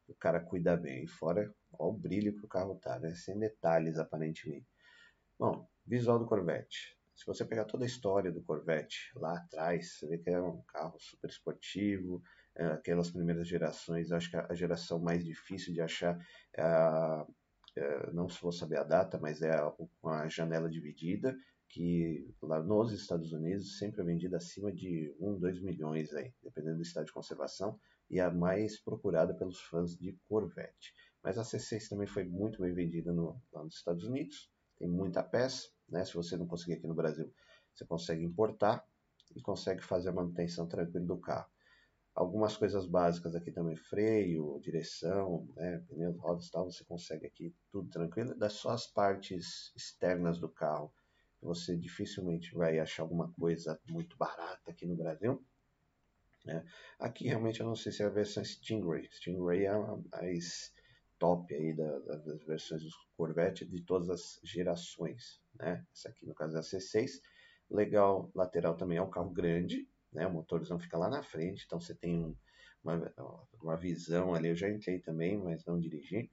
o 0.07 0.15
cara 0.15 0.39
cuida 0.39 0.75
bem. 0.75 1.03
E 1.03 1.07
fora, 1.07 1.41
olha 1.79 1.89
o 1.89 1.93
brilho 1.93 2.35
que 2.35 2.45
o 2.45 2.47
carro 2.47 2.75
tá, 2.75 2.99
né? 2.99 3.13
Sem 3.15 3.39
detalhes 3.39 3.97
aparentemente. 3.97 4.67
Bom, 5.39 5.67
visual 5.85 6.19
do 6.19 6.25
Corvette. 6.25 6.97
Se 7.15 7.25
você 7.25 7.45
pegar 7.45 7.65
toda 7.65 7.85
a 7.85 7.87
história 7.87 8.31
do 8.31 8.41
Corvette 8.41 9.11
lá 9.15 9.37
atrás, 9.37 9.93
você 9.93 10.07
vê 10.07 10.17
que 10.17 10.29
é 10.29 10.41
um 10.41 10.61
carro 10.63 10.99
super 10.99 11.29
esportivo, 11.29 12.21
aquelas 12.67 13.11
primeiras 13.11 13.47
gerações, 13.47 14.11
acho 14.11 14.29
que 14.29 14.37
a 14.37 14.53
geração 14.53 14.99
mais 14.99 15.23
difícil 15.23 15.73
de 15.73 15.81
achar 15.81 16.19
é 16.53 16.61
a, 16.61 17.25
é, 17.75 18.11
não 18.11 18.27
vou 18.27 18.51
saber 18.51 18.77
a 18.77 18.83
data, 18.83 19.17
mas 19.19 19.41
é 19.41 19.51
a, 19.51 19.73
a 20.03 20.27
janela 20.27 20.69
dividida, 20.69 21.35
que 21.69 22.29
lá 22.41 22.61
nos 22.61 22.91
Estados 22.91 23.31
Unidos 23.31 23.77
sempre 23.77 24.01
é 24.01 24.03
vendida 24.03 24.37
acima 24.37 24.71
de 24.71 25.15
1, 25.19 25.39
2 25.39 25.61
milhões, 25.61 26.13
aí, 26.13 26.33
dependendo 26.43 26.77
do 26.77 26.83
estado 26.83 27.05
de 27.05 27.13
conservação, 27.13 27.79
e 28.09 28.19
a 28.19 28.29
mais 28.29 28.77
procurada 28.77 29.33
pelos 29.33 29.61
fãs 29.61 29.95
de 29.97 30.19
Corvette. 30.27 30.93
Mas 31.23 31.37
a 31.37 31.43
C6 31.43 31.87
também 31.87 32.07
foi 32.07 32.25
muito 32.25 32.61
bem 32.61 32.73
vendida 32.73 33.13
no, 33.13 33.41
lá 33.53 33.63
nos 33.63 33.75
Estados 33.75 34.03
Unidos, 34.03 34.51
tem 34.77 34.89
muita 34.89 35.23
peça, 35.23 35.69
né? 35.87 36.03
se 36.03 36.13
você 36.13 36.35
não 36.35 36.45
conseguir 36.45 36.73
aqui 36.73 36.87
no 36.87 36.95
Brasil, 36.95 37.31
você 37.73 37.85
consegue 37.85 38.23
importar 38.23 38.85
e 39.33 39.41
consegue 39.41 39.81
fazer 39.81 40.09
a 40.09 40.13
manutenção 40.13 40.67
tranquila 40.67 41.05
do 41.05 41.17
carro. 41.17 41.49
Algumas 42.13 42.57
coisas 42.57 42.85
básicas 42.85 43.35
aqui 43.35 43.51
também, 43.51 43.75
freio, 43.75 44.59
direção, 44.61 45.47
né, 45.55 45.83
pneus, 45.87 46.17
rodas 46.17 46.47
e 46.47 46.51
tal, 46.51 46.65
você 46.69 46.83
consegue 46.83 47.25
aqui 47.25 47.55
tudo 47.71 47.89
tranquilo. 47.89 48.35
Das 48.35 48.53
só 48.53 48.71
as 48.71 48.85
partes 48.85 49.71
externas 49.75 50.37
do 50.37 50.49
carro, 50.49 50.93
você 51.41 51.75
dificilmente 51.77 52.53
vai 52.53 52.79
achar 52.79 53.03
alguma 53.03 53.31
coisa 53.33 53.79
muito 53.89 54.17
barata 54.17 54.71
aqui 54.71 54.85
no 54.85 54.95
Brasil. 54.95 55.43
Né? 56.45 56.65
Aqui 56.99 57.27
realmente 57.27 57.61
eu 57.61 57.65
não 57.65 57.75
sei 57.75 57.91
se 57.91 58.03
é 58.03 58.05
a 58.05 58.09
versão 58.09 58.43
Stingray. 58.43 59.07
Stingray 59.11 59.65
é 59.65 59.69
a 59.69 59.97
mais 60.11 60.73
top 61.17 61.53
aí 61.53 61.73
da, 61.73 61.99
das 61.99 62.43
versões 62.45 62.83
do 62.83 62.89
Corvette 63.15 63.65
de 63.65 63.81
todas 63.83 64.09
as 64.09 64.39
gerações. 64.43 65.41
Né? 65.55 65.85
Essa 65.93 66.09
aqui 66.09 66.25
no 66.25 66.35
caso 66.35 66.55
é 66.57 66.59
a 66.59 66.63
C6. 66.63 67.21
Legal, 67.69 68.29
lateral 68.35 68.75
também 68.75 68.97
é 68.97 69.01
um 69.01 69.09
carro 69.09 69.29
grande, 69.29 69.87
né? 70.11 70.27
O 70.27 70.31
motorzão 70.31 70.79
fica 70.79 70.97
lá 70.97 71.09
na 71.09 71.23
frente, 71.23 71.63
então 71.65 71.79
você 71.79 71.95
tem 71.95 72.23
um, 72.23 72.35
uma, 72.83 73.13
uma 73.61 73.77
visão 73.77 74.33
ali. 74.33 74.49
Eu 74.49 74.55
já 74.55 74.69
entrei 74.69 74.99
também, 74.99 75.37
mas 75.37 75.65
não 75.65 75.79
dirigi. 75.79 76.29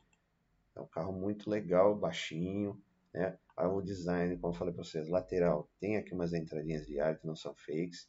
É 0.74 0.80
um 0.80 0.86
carro 0.86 1.12
muito 1.12 1.50
legal, 1.50 1.96
baixinho, 1.96 2.80
né? 3.12 3.38
O 3.56 3.82
design, 3.82 4.36
como 4.38 4.54
eu 4.54 4.58
falei 4.58 4.72
para 4.72 4.84
vocês, 4.84 5.08
lateral, 5.08 5.68
tem 5.80 5.96
aqui 5.96 6.14
umas 6.14 6.32
entradinhas 6.32 6.86
de 6.86 7.00
ar 7.00 7.18
que 7.18 7.26
não 7.26 7.34
são 7.34 7.52
fakes, 7.54 8.08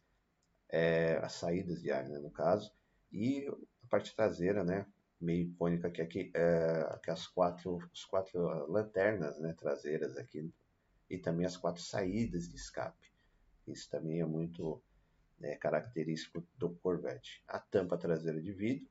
é, 0.70 1.18
as 1.24 1.34
saídas 1.34 1.82
de 1.82 1.92
ar, 1.92 2.08
né, 2.08 2.20
no 2.20 2.30
caso, 2.30 2.72
e 3.12 3.48
a 3.84 3.88
parte 3.88 4.16
traseira, 4.16 4.64
né, 4.64 4.86
meio 5.20 5.50
icônica 5.50 5.90
que 5.90 6.02
aqui, 6.02 6.32
é, 6.36 7.00
que 7.04 7.10
as 7.10 7.28
quatro, 7.28 7.80
as 7.92 8.06
quatro 8.06 8.40
lanternas, 8.72 9.40
né, 9.40 9.54
traseiras 9.54 10.16
aqui, 10.16 10.54
e 11.10 11.18
também 11.18 11.46
as 11.46 11.58
quatro 11.58 11.82
saídas 11.82 12.48
de 12.48 12.56
escape. 12.56 13.12
Isso 13.68 13.90
também 13.90 14.22
é 14.22 14.26
muito 14.26 14.82
né, 15.40 15.56
característico 15.56 16.46
do 16.58 16.70
Corvette. 16.76 17.44
A 17.48 17.60
tampa 17.60 17.98
traseira 17.98 18.42
de 18.42 18.52
vidro 18.52 18.88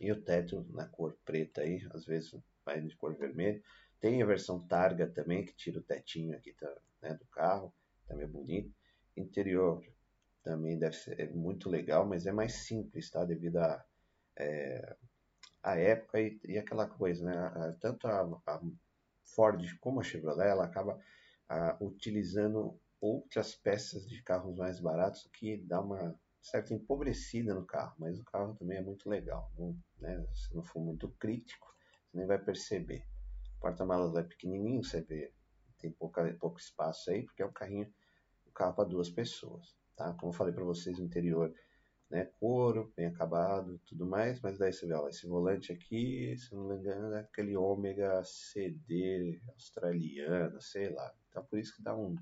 e 0.00 0.10
o 0.10 0.20
teto 0.20 0.66
na 0.70 0.86
cor 0.86 1.16
preta 1.24 1.60
aí, 1.60 1.86
às 1.92 2.04
vezes 2.04 2.34
vai 2.64 2.80
de 2.80 2.96
cor 2.96 3.14
vermelha. 3.14 3.62
Tem 4.00 4.22
a 4.22 4.26
versão 4.26 4.60
Targa 4.66 5.06
também, 5.06 5.44
que 5.44 5.54
tira 5.54 5.78
o 5.78 5.82
tetinho 5.82 6.36
aqui, 6.36 6.54
né, 7.00 7.14
do 7.14 7.24
carro, 7.26 7.72
também 8.08 8.24
é 8.24 8.28
bonito. 8.28 8.74
Interior 9.16 9.84
também 10.42 10.78
deve 10.78 10.96
ser 10.96 11.20
é 11.20 11.28
muito 11.28 11.70
legal, 11.70 12.04
mas 12.04 12.26
é 12.26 12.32
mais 12.32 12.52
simples, 12.66 13.08
tá? 13.10 13.24
Devido 13.24 13.58
a, 13.58 13.84
é, 14.36 14.96
a 15.62 15.76
época 15.76 16.20
e, 16.20 16.40
e, 16.44 16.58
aquela 16.58 16.86
coisa, 16.86 17.24
né? 17.24 17.76
Tanto 17.80 18.08
a, 18.08 18.22
a, 18.46 18.60
Ford 19.24 19.62
como 19.78 20.00
a 20.00 20.02
Chevrolet, 20.02 20.48
ela 20.48 20.64
acaba 20.64 21.00
a, 21.48 21.76
utilizando 21.80 22.78
outras 23.02 23.54
peças 23.54 24.08
de 24.08 24.22
carros 24.22 24.56
mais 24.56 24.80
baratos 24.80 25.28
que 25.34 25.58
dá 25.58 25.82
uma 25.82 26.18
certa 26.40 26.72
empobrecida 26.72 27.54
no 27.54 27.66
carro, 27.66 27.94
mas 27.98 28.18
o 28.18 28.24
carro 28.24 28.54
também 28.54 28.78
é 28.78 28.82
muito 28.82 29.10
legal, 29.10 29.52
não, 29.58 29.76
né? 29.98 30.26
Se 30.32 30.54
não 30.54 30.64
for 30.64 30.80
muito 30.80 31.10
crítico, 31.18 31.66
você 32.06 32.16
nem 32.16 32.26
vai 32.26 32.38
perceber. 32.38 33.04
O 33.58 33.60
porta-malas 33.60 34.16
é 34.16 34.22
pequenininho, 34.22 34.82
você 34.82 35.02
vê, 35.02 35.34
tem 35.78 35.92
pouca, 35.92 36.34
pouco 36.40 36.58
espaço 36.58 37.10
aí, 37.10 37.24
porque 37.24 37.42
é 37.42 37.46
um 37.46 37.52
carrinho, 37.52 37.92
um 38.46 38.52
carro 38.52 38.74
para 38.74 38.88
duas 38.88 39.10
pessoas 39.10 39.76
tá? 39.96 40.12
Como 40.14 40.32
eu 40.32 40.36
falei 40.36 40.52
para 40.52 40.64
vocês, 40.64 40.98
o 40.98 41.04
interior, 41.04 41.52
né, 42.10 42.26
couro, 42.38 42.92
bem 42.96 43.06
acabado, 43.06 43.80
tudo 43.86 44.04
mais, 44.06 44.40
mas 44.40 44.58
daí 44.58 44.72
você 44.72 44.86
vê, 44.86 44.94
ó, 44.94 45.08
esse 45.08 45.26
volante 45.26 45.72
aqui, 45.72 46.36
se 46.36 46.54
não 46.54 46.68
me 46.68 46.76
engano, 46.76 47.14
é 47.14 47.20
aquele 47.20 47.56
ômega 47.56 48.22
CD 48.24 49.40
australiano, 49.48 50.60
sei 50.60 50.90
lá. 50.90 51.14
Então 51.28 51.44
por 51.44 51.58
isso 51.58 51.74
que 51.76 51.82
dá 51.82 51.96
um, 51.96 52.10
um 52.10 52.16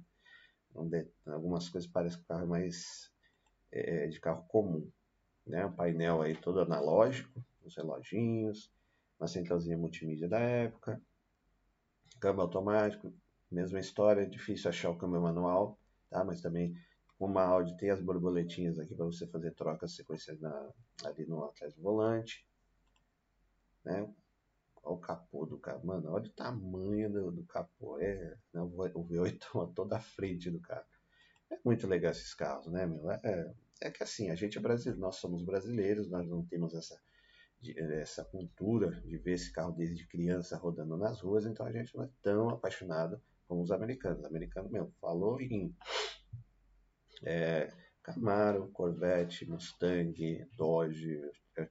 algumas 1.26 1.68
coisas 1.68 1.90
parecem 1.90 2.20
o 2.20 2.24
carro 2.24 2.44
é 2.44 2.46
mais 2.46 3.10
é, 3.72 4.06
de 4.06 4.20
carro 4.20 4.44
comum, 4.48 4.90
né? 5.46 5.64
Um 5.66 5.72
painel 5.72 6.22
aí 6.22 6.36
todo 6.36 6.60
analógico, 6.60 7.44
os 7.64 7.76
reloginhos, 7.76 8.72
uma 9.18 9.28
centralzinha 9.28 9.76
multimídia 9.76 10.28
da 10.28 10.38
época, 10.38 11.00
câmbio 12.18 12.42
automático, 12.42 13.12
mesma 13.50 13.80
história, 13.80 14.26
difícil 14.26 14.70
achar 14.70 14.90
o 14.90 14.96
câmbio 14.96 15.20
manual, 15.20 15.78
tá? 16.08 16.24
Mas 16.24 16.40
também 16.40 16.76
uma 17.18 17.42
Audi 17.42 17.76
tem 17.76 17.90
as 17.90 18.00
borboletinhas 18.00 18.78
aqui 18.78 18.94
para 18.94 19.04
você 19.04 19.26
fazer 19.26 19.52
trocas 19.54 19.94
sequências 19.94 20.40
na, 20.40 20.70
ali 21.04 21.26
no 21.26 21.44
atrás 21.44 21.74
do 21.74 21.82
volante. 21.82 22.46
Né? 23.84 24.08
Olha 24.82 24.94
o 24.94 24.98
capô 24.98 25.46
do 25.46 25.58
carro. 25.58 25.86
Mano, 25.86 26.10
olha 26.10 26.26
o 26.26 26.32
tamanho 26.32 27.10
do, 27.12 27.30
do 27.32 27.44
capô. 27.44 27.98
É, 27.98 28.36
né? 28.52 28.60
O 28.60 29.04
V8 29.04 29.38
toma 29.52 29.72
toda 29.74 29.96
a 29.96 30.00
frente 30.00 30.50
do 30.50 30.60
carro. 30.60 30.86
É 31.50 31.58
muito 31.64 31.86
legal 31.86 32.12
esses 32.12 32.34
carros, 32.34 32.66
né, 32.68 32.86
meu? 32.86 33.10
É, 33.10 33.20
é, 33.24 33.54
é 33.82 33.90
que 33.90 34.02
assim, 34.02 34.30
a 34.30 34.34
gente 34.34 34.56
é 34.56 34.60
brasileiro, 34.60 35.00
nós 35.00 35.16
somos 35.16 35.44
brasileiros, 35.44 36.08
nós 36.08 36.28
não 36.28 36.44
temos 36.44 36.74
essa, 36.74 37.00
essa 38.00 38.24
cultura 38.24 38.92
de 39.02 39.18
ver 39.18 39.32
esse 39.32 39.52
carro 39.52 39.72
desde 39.72 40.06
criança 40.06 40.56
rodando 40.56 40.96
nas 40.96 41.20
ruas, 41.20 41.44
então 41.46 41.66
a 41.66 41.72
gente 41.72 41.94
não 41.96 42.04
é 42.04 42.10
tão 42.22 42.48
apaixonado 42.50 43.20
como 43.48 43.62
os 43.62 43.72
americanos. 43.72 44.24
Americano 44.24 44.70
mesmo, 44.70 44.94
falou 45.00 45.40
em 45.40 45.74
é, 47.24 47.72
Camaro, 48.02 48.70
Corvette, 48.72 49.44
Mustang, 49.48 50.46
Dodge, 50.56 51.20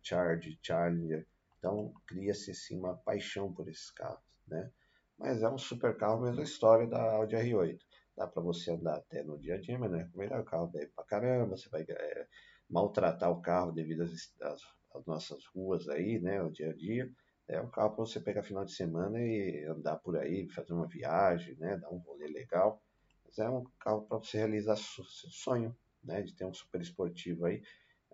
Charge, 0.02 0.60
Challenger. 0.62 1.26
Então 1.60 1.94
cria-se 2.08 2.52
assim 2.52 2.80
uma 2.80 2.98
paixão 2.98 3.54
por 3.54 3.70
esses 3.70 3.92
carros, 3.92 4.24
né? 4.48 4.72
Mas 5.18 5.44
é 5.44 5.50
um 5.50 5.58
super 5.58 5.96
carro, 5.98 6.22
mesma 6.22 6.44
história 6.44 6.88
da 6.88 7.16
Audi 7.16 7.36
R8. 7.36 7.78
Dá 8.16 8.26
para 8.26 8.42
você 8.42 8.72
andar 8.72 8.98
até 8.98 9.22
no 9.24 9.38
dia 9.38 9.56
a 9.56 9.58
dia, 9.60 9.78
mas 9.78 9.92
não 9.92 10.00
é 10.00 10.10
melhor 10.16 10.40
o 10.42 10.46
carro 10.46 10.72
daí 10.74 10.88
para 10.88 11.04
caramba. 11.06 11.58
Você 11.58 11.70
vai 11.70 11.86
é, 11.88 12.28
maltratar 12.70 13.30
o 13.30 13.42
carro 13.42 13.72
devido 13.74 14.04
às, 14.04 14.12
às, 14.42 14.62
às, 14.96 15.06
nossas 15.06 15.46
ruas 15.54 15.88
aí, 15.90 16.20
né? 16.20 16.42
O 16.42 16.50
dia 16.50 16.72
a 16.72 16.76
dia. 16.76 17.10
É 17.48 17.60
um 17.60 17.70
carro 17.70 17.96
para 17.96 18.06
você 18.06 18.20
pegar 18.20 18.44
final 18.44 18.64
de 18.64 18.74
semana 18.74 19.20
e 19.20 19.66
andar 19.66 19.98
por 19.98 20.18
aí, 20.18 20.48
fazer 20.50 20.74
uma 20.74 20.88
viagem, 20.88 21.56
né? 21.58 21.78
Dar 21.78 21.90
um 21.90 21.98
rolê 21.98 22.28
legal. 22.28 22.82
Mas 23.26 23.38
é 23.38 23.50
um 23.50 23.64
carro 23.80 24.04
para 24.08 24.18
você 24.18 24.38
realizar 24.38 24.76
seu 24.76 25.04
sonho, 25.04 25.76
né, 26.04 26.22
de 26.22 26.36
ter 26.36 26.46
um 26.46 26.54
super 26.54 26.82
esportivo 26.82 27.46
aí. 27.46 27.62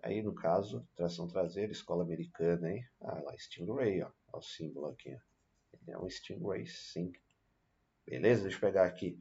Aí, 0.06 0.22
no 0.22 0.32
caso, 0.32 0.86
tração 0.94 1.26
traseira, 1.26 1.72
escola 1.72 2.04
americana, 2.04 2.70
hein? 2.70 2.86
Ah, 3.00 3.20
lá, 3.24 3.36
Stingray, 3.36 4.02
ó. 4.02 4.10
Olha 4.32 4.38
o 4.38 4.40
símbolo 4.40 4.86
aqui, 4.86 5.12
ó. 5.12 5.18
Ele 5.82 5.90
é 5.90 5.98
um 5.98 6.08
Stingray, 6.08 6.64
sim. 6.64 7.12
Beleza? 8.06 8.42
Deixa 8.42 8.56
eu 8.56 8.60
pegar 8.60 8.84
aqui. 8.84 9.18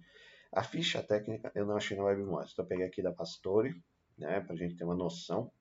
A 0.52 0.62
ficha 0.62 1.02
técnica 1.02 1.52
eu 1.56 1.65
não 1.65 1.76
achei 1.76 1.98
na 1.98 2.04
WebMods. 2.04 2.54
Então, 2.54 2.63
eu 2.63 2.69
peguei 2.69 2.86
aqui 2.86 3.02
da 3.02 3.12
Pastore, 3.12 3.84
né? 4.15 4.41
Pra 4.41 4.56
gente 4.56 4.76
ter 4.76 4.84
uma 4.84 4.93
noção. 4.93 5.52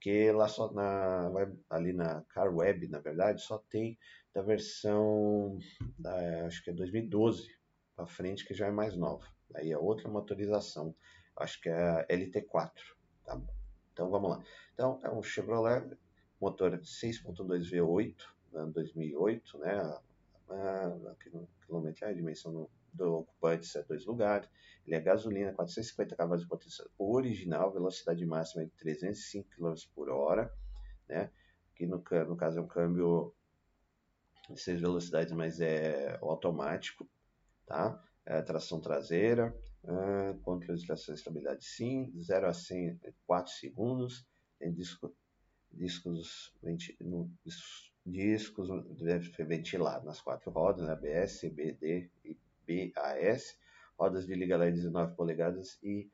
Que 0.00 0.32
lá 0.32 0.48
só 0.48 0.72
na 0.72 1.30
ali 1.70 1.92
na 1.92 2.22
Car 2.22 2.52
Web, 2.52 2.88
na 2.88 2.98
verdade, 2.98 3.42
só 3.42 3.58
tem 3.58 3.96
da 4.34 4.42
versão 4.42 5.56
da, 5.96 6.46
acho 6.46 6.64
que 6.64 6.70
é 6.70 6.72
2012 6.72 7.48
para 7.94 8.06
frente, 8.06 8.44
que 8.44 8.52
já 8.52 8.66
é 8.66 8.72
mais 8.72 8.96
nova. 8.96 9.24
Aí 9.54 9.70
é 9.70 9.78
outra 9.78 10.08
motorização, 10.08 10.96
acho 11.36 11.60
que 11.60 11.68
é 11.68 11.74
a 11.74 12.06
LT4. 12.08 12.72
Tá 13.24 13.40
Então 13.92 14.10
vamos 14.10 14.30
lá. 14.30 14.44
Então 14.74 15.00
é 15.02 15.10
um 15.10 15.22
Chevrolet, 15.22 15.96
motor 16.40 16.78
6.2 16.78 17.70
V8, 17.70 18.16
ano 18.52 18.72
2008, 18.72 19.58
né? 19.58 20.00
A, 20.50 20.86
a 20.86 21.14
quilometragem, 21.64 22.14
a 22.14 22.18
dimensão 22.18 22.68
do 22.92 23.18
ocupante 23.20 23.78
é 23.78 23.82
dois 23.82 24.04
lugares. 24.04 24.48
Ele 24.86 24.96
é 24.96 25.00
gasolina, 25.00 25.54
450 25.54 26.14
cavalos 26.14 26.42
de 26.42 26.48
potência 26.48 26.84
original, 26.98 27.72
velocidade 27.72 28.24
máxima 28.26 28.64
de 28.64 28.72
305 28.72 29.48
km 29.50 29.74
por 29.94 30.10
hora, 30.10 30.52
né? 31.08 31.30
Aqui 31.72 31.86
no, 31.86 32.04
no 32.28 32.36
caso 32.36 32.58
é 32.58 32.62
um 32.62 32.68
câmbio 32.68 33.34
de 34.50 34.60
seis 34.60 34.80
velocidades, 34.80 35.32
mas 35.32 35.60
é 35.60 36.18
automático, 36.20 37.08
tá? 37.66 38.00
é, 38.26 38.40
tração 38.42 38.80
traseira, 38.80 39.54
é, 39.84 40.34
controle 40.42 40.78
de 40.78 40.86
tração 40.86 41.14
e 41.14 41.18
estabilidade 41.18 41.64
sim, 41.64 42.12
0 42.20 42.46
a 42.48 42.52
100 42.52 43.00
em 43.04 43.14
4 43.26 43.52
segundos, 43.52 44.26
disco, 44.70 45.14
discos, 45.70 46.54
no, 47.00 47.30
discos 48.04 48.68
deve 48.96 49.32
ser 49.32 49.46
ventilado 49.46 50.04
nas 50.04 50.20
quatro 50.20 50.50
rodas, 50.50 50.88
ABS, 50.88 51.42
né, 51.42 51.48
CBD 51.48 52.10
e 52.24 52.38
BAS, 52.66 53.56
rodas 53.98 54.26
de 54.26 54.34
liga 54.34 54.56
led 54.56 54.74
19 54.74 55.14
polegadas 55.14 55.78
e 55.82 56.10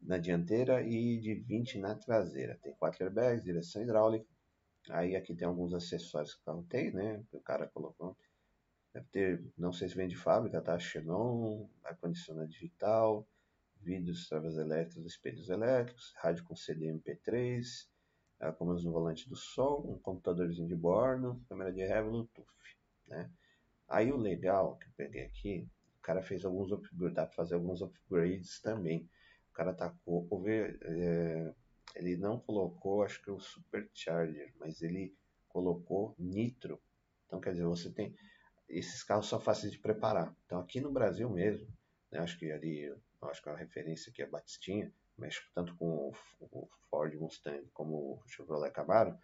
na 0.00 0.18
dianteira 0.18 0.82
e 0.82 1.18
de 1.18 1.34
20 1.34 1.78
na 1.78 1.94
traseira. 1.94 2.58
Tem 2.62 2.74
quatro 2.74 3.04
airbags, 3.04 3.42
direção 3.42 3.82
hidráulica. 3.82 4.26
Aí 4.90 5.16
aqui 5.16 5.34
tem 5.34 5.48
alguns 5.48 5.72
acessórios 5.72 6.34
que 6.34 6.42
o 6.42 6.44
carro 6.44 6.66
tem, 6.68 6.92
né? 6.92 7.24
Que 7.30 7.36
o 7.36 7.40
cara 7.40 7.66
colocou. 7.68 8.16
Deve 8.92 9.06
ter, 9.10 9.44
não 9.56 9.72
sei 9.72 9.88
se 9.88 9.96
vem 9.96 10.06
de 10.06 10.16
fábrica, 10.16 10.60
tá? 10.60 10.78
Xenon, 10.78 11.66
ar-condicionado 11.82 12.48
digital, 12.48 13.26
vidros, 13.84 14.28
travas 14.28 14.56
elétricas, 14.56 15.04
espelhos 15.04 15.48
elétricos, 15.48 16.12
rádio 16.16 16.44
com 16.44 16.56
CD 16.56 16.86
MP3, 16.86 17.62
comandos 18.58 18.84
no 18.84 18.92
volante 18.92 19.28
do 19.28 19.36
som, 19.36 19.84
um 19.86 19.98
computadorzinho 19.98 20.68
de 20.68 20.74
bordo, 20.74 21.40
câmera 21.48 21.72
de 21.72 21.84
ré, 21.84 22.02
Bluetooth, 22.02 22.46
né? 23.06 23.30
Aí 23.88 24.10
o 24.10 24.16
legal 24.16 24.76
que 24.76 24.86
eu 24.86 24.92
peguei 24.96 25.22
aqui, 25.24 25.68
o 25.98 26.02
cara 26.02 26.22
fez 26.22 26.44
alguns 26.44 26.72
upgrades, 26.72 27.14
dá 27.14 27.26
para 27.26 27.34
fazer 27.34 27.54
alguns 27.54 27.82
upgrades 27.82 28.60
também. 28.60 29.08
O 29.50 29.54
cara 29.54 29.72
tacou, 29.72 30.26
é, 30.48 31.54
ele 31.94 32.16
não 32.16 32.40
colocou, 32.40 33.02
acho 33.02 33.22
que 33.22 33.30
o 33.30 33.38
Supercharger, 33.38 34.52
mas 34.58 34.82
ele 34.82 35.14
colocou 35.48 36.14
Nitro. 36.18 36.80
Então 37.26 37.40
quer 37.40 37.52
dizer, 37.52 37.64
você 37.64 37.90
tem 37.90 38.14
esses 38.68 39.02
carros 39.02 39.28
são 39.28 39.40
fáceis 39.40 39.72
de 39.72 39.78
preparar. 39.78 40.34
Então 40.46 40.58
aqui 40.58 40.80
no 40.80 40.90
Brasil 40.90 41.28
mesmo, 41.30 41.66
né, 42.10 42.18
acho 42.20 42.38
que 42.38 42.50
ali, 42.50 42.92
acho 43.28 43.42
que 43.42 43.48
a 43.48 43.56
referência 43.56 44.10
aqui 44.10 44.22
é 44.22 44.26
Batistinha, 44.26 44.92
mexe 45.16 45.40
tanto 45.54 45.74
com 45.76 46.12
o 46.40 46.68
Ford 46.90 47.14
Mustang 47.14 47.68
como 47.72 48.14
o 48.14 48.28
Chevrolet 48.28 48.72
Camaro, 48.72 49.16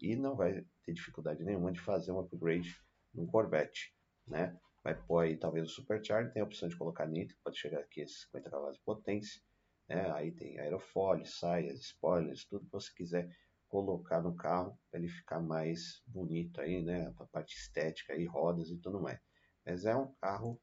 e 0.00 0.14
não 0.14 0.36
vai 0.36 0.64
ter 0.84 0.92
dificuldade 0.92 1.42
nenhuma 1.42 1.72
de 1.72 1.80
fazer 1.80 2.12
um 2.12 2.20
upgrade 2.20 2.80
num 3.12 3.26
Corvette, 3.26 3.94
né? 4.26 4.58
Vai 4.84 4.94
pôr 4.94 5.20
aí 5.20 5.36
talvez 5.36 5.66
o 5.66 5.72
Supercharger, 5.72 6.32
tem 6.32 6.40
a 6.40 6.44
opção 6.44 6.68
de 6.68 6.76
colocar 6.76 7.06
nitro, 7.06 7.36
pode 7.42 7.58
chegar 7.58 7.80
aqui 7.80 8.02
a 8.02 8.08
50 8.08 8.50
cavalos 8.50 8.76
de 8.76 8.84
potência, 8.84 9.42
né? 9.88 10.10
Aí 10.12 10.30
tem 10.30 10.58
aerofólio, 10.58 11.26
saias, 11.26 11.80
spoilers, 11.80 12.44
tudo 12.44 12.66
que 12.66 12.72
você 12.72 12.92
quiser 12.94 13.36
colocar 13.68 14.22
no 14.22 14.34
carro 14.34 14.78
para 14.90 15.00
ele 15.00 15.08
ficar 15.08 15.40
mais 15.40 16.02
bonito 16.06 16.60
aí, 16.60 16.82
né? 16.82 17.12
A 17.18 17.24
parte 17.26 17.56
estética 17.56 18.12
aí, 18.12 18.24
rodas 18.24 18.70
e 18.70 18.78
tudo 18.78 19.00
mais. 19.00 19.20
Mas 19.64 19.84
é 19.84 19.96
um 19.96 20.12
carro 20.14 20.60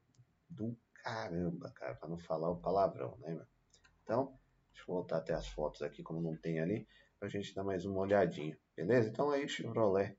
do 0.48 0.76
caramba, 1.06 1.70
cara, 1.70 1.94
para 1.94 2.08
não 2.08 2.18
falar 2.18 2.50
o 2.50 2.56
palavrão, 2.56 3.16
né? 3.18 3.40
Então, 4.02 4.36
deixa 4.72 4.90
eu 4.90 4.94
voltar 4.94 5.18
até 5.18 5.34
as 5.34 5.46
fotos 5.46 5.80
aqui, 5.82 6.02
como 6.02 6.20
não 6.20 6.36
tem 6.36 6.58
ali, 6.58 6.84
para 7.16 7.28
a 7.28 7.30
gente 7.30 7.54
dar 7.54 7.62
mais 7.62 7.84
uma 7.84 8.00
olhadinha, 8.00 8.58
beleza? 8.74 9.08
Então 9.08 9.30
aí 9.30 9.48
Chevrolet 9.48 10.18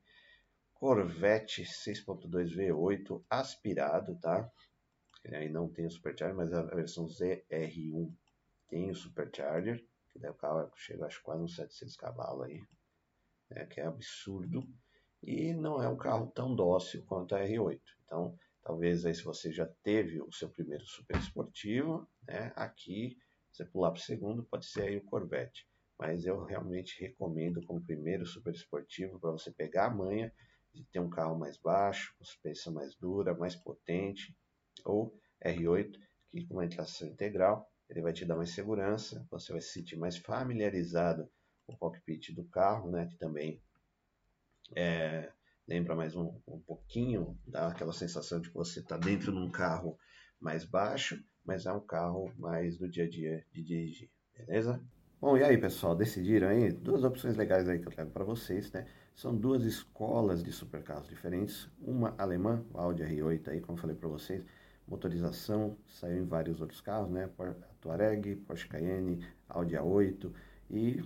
Corvette 0.73 1.63
6.2 1.63 2.56
V8 2.56 3.21
aspirado, 3.30 4.17
tá? 4.19 4.50
Ele 5.26 5.36
aí 5.36 5.50
não 5.50 5.67
tem 5.67 5.86
o 5.86 5.91
Supercharger, 5.91 6.38
mas 6.38 6.54
a 6.54 6.63
versão 6.63 7.06
ZR1 7.06 8.10
tem 8.69 8.89
o 8.89 8.95
Supercharger, 8.95 9.86
que 10.10 10.19
daí 10.19 10.32
o 10.32 10.36
carro 10.36 10.71
chega 10.78 11.06
acho 11.06 11.21
quase 11.21 11.43
uns 11.43 11.56
700 11.58 11.97
cavalos 11.97 12.45
aí, 12.45 12.63
né, 13.50 13.65
que 13.65 13.82
é 13.82 13.86
absurdo, 13.86 14.65
e 15.21 15.54
não 15.54 15.84
é 15.84 15.89
um 15.89 15.97
carro 15.97 16.28
tão 16.28 16.56
dócil 16.56 17.04
quanto 17.06 17.36
a 17.36 17.39
R8. 17.39 17.82
Então, 18.06 18.39
Talvez 18.67 19.06
aí 19.06 19.15
se 19.15 19.23
você 19.23 19.49
já 19.49 19.65
teve 19.82 20.21
o 20.21 20.30
seu 20.30 20.49
primeiro 20.49 20.86
super 20.86 21.15
esportivo, 21.17 22.06
né? 22.27 22.51
Aqui 22.53 23.17
você 23.49 23.63
pular 23.63 23.91
para 23.91 23.99
o 23.99 24.03
segundo, 24.03 24.43
pode 24.43 24.65
ser 24.65 24.89
aí 24.89 24.97
o 24.97 25.06
Corvette. 25.06 25.65
Mas 25.97 26.25
eu 26.25 26.43
realmente 26.43 26.99
recomendo 26.99 27.63
como 27.65 27.82
primeiro 27.82 28.25
super 28.25 28.53
esportivo 28.53 29.21
para 29.21 29.32
você 29.32 29.51
pegar 29.51 29.86
a 29.86 29.95
manha 29.95 30.34
de 30.73 30.84
ter 30.84 30.99
um 30.99 31.10
carro 31.10 31.39
mais 31.39 31.58
baixo, 31.58 32.13
com 32.17 32.25
suspensão 32.25 32.73
mais 32.73 32.93
dura, 32.97 33.34
mais 33.34 33.56
potente, 33.56 34.38
ou 34.84 35.17
R8, 35.41 35.97
que 36.27 36.45
com 36.45 36.56
uma 36.56 36.67
tração 36.67 37.08
integral, 37.08 37.71
ele 37.89 38.01
vai 38.01 38.12
te 38.12 38.25
dar 38.25 38.36
mais 38.36 38.49
segurança, 38.49 39.25
você 39.32 39.53
vai 39.53 39.62
se 39.62 39.71
sentir 39.71 39.95
mais 39.95 40.17
familiarizado 40.17 41.32
com 41.65 41.71
o 41.71 41.77
cockpit 41.77 42.36
do 42.36 42.43
carro, 42.43 42.91
né, 42.91 43.08
que 43.08 43.17
também 43.17 43.63
é, 44.75 45.32
lembra 45.67 45.95
mais 45.95 46.15
um, 46.15 46.34
um 46.47 46.60
pouquinho, 46.60 47.38
dá 47.45 47.67
aquela 47.67 47.91
sensação 47.91 48.39
de 48.39 48.49
que 48.49 48.56
você 48.56 48.80
está 48.80 48.97
dentro 48.97 49.32
de 49.32 49.38
um 49.38 49.51
carro 49.51 49.97
mais 50.39 50.63
baixo, 50.63 51.21
mas 51.45 51.65
é 51.65 51.73
um 51.73 51.80
carro 51.80 52.32
mais 52.38 52.77
do 52.77 52.89
dia 52.89 53.03
a 53.03 53.10
dia 53.10 53.45
de 53.51 53.63
dirigir, 53.63 54.10
beleza? 54.36 54.82
Bom, 55.19 55.38
e 55.38 55.43
aí 55.43 55.58
pessoal, 55.58 55.95
decidiram 55.95 56.47
aí? 56.47 56.71
Duas 56.71 57.03
opções 57.03 57.36
legais 57.36 57.67
aí 57.67 57.80
que 57.80 57.88
eu 57.88 57.91
trago 57.91 58.12
para 58.12 58.23
vocês, 58.23 58.71
né? 58.71 58.86
São 59.15 59.36
duas 59.36 59.63
escolas 59.63 60.43
de 60.43 60.51
supercarros 60.51 61.08
diferentes, 61.08 61.67
uma 61.82 62.13
alemã, 62.17 62.63
o 62.71 62.77
Audi 62.77 63.03
R8 63.03 63.47
aí, 63.49 63.60
como 63.60 63.77
eu 63.77 63.82
falei 63.82 63.95
para 63.95 64.08
vocês, 64.08 64.45
motorização, 64.88 65.75
saiu 65.88 66.19
em 66.19 66.25
vários 66.25 66.62
outros 66.62 66.82
carros, 66.82 67.10
né? 67.10 67.30
Touareg, 67.82 68.36
Porsche 68.38 68.67
Cayenne, 68.67 69.25
Audi 69.49 69.75
A8 69.75 70.32
e 70.69 71.03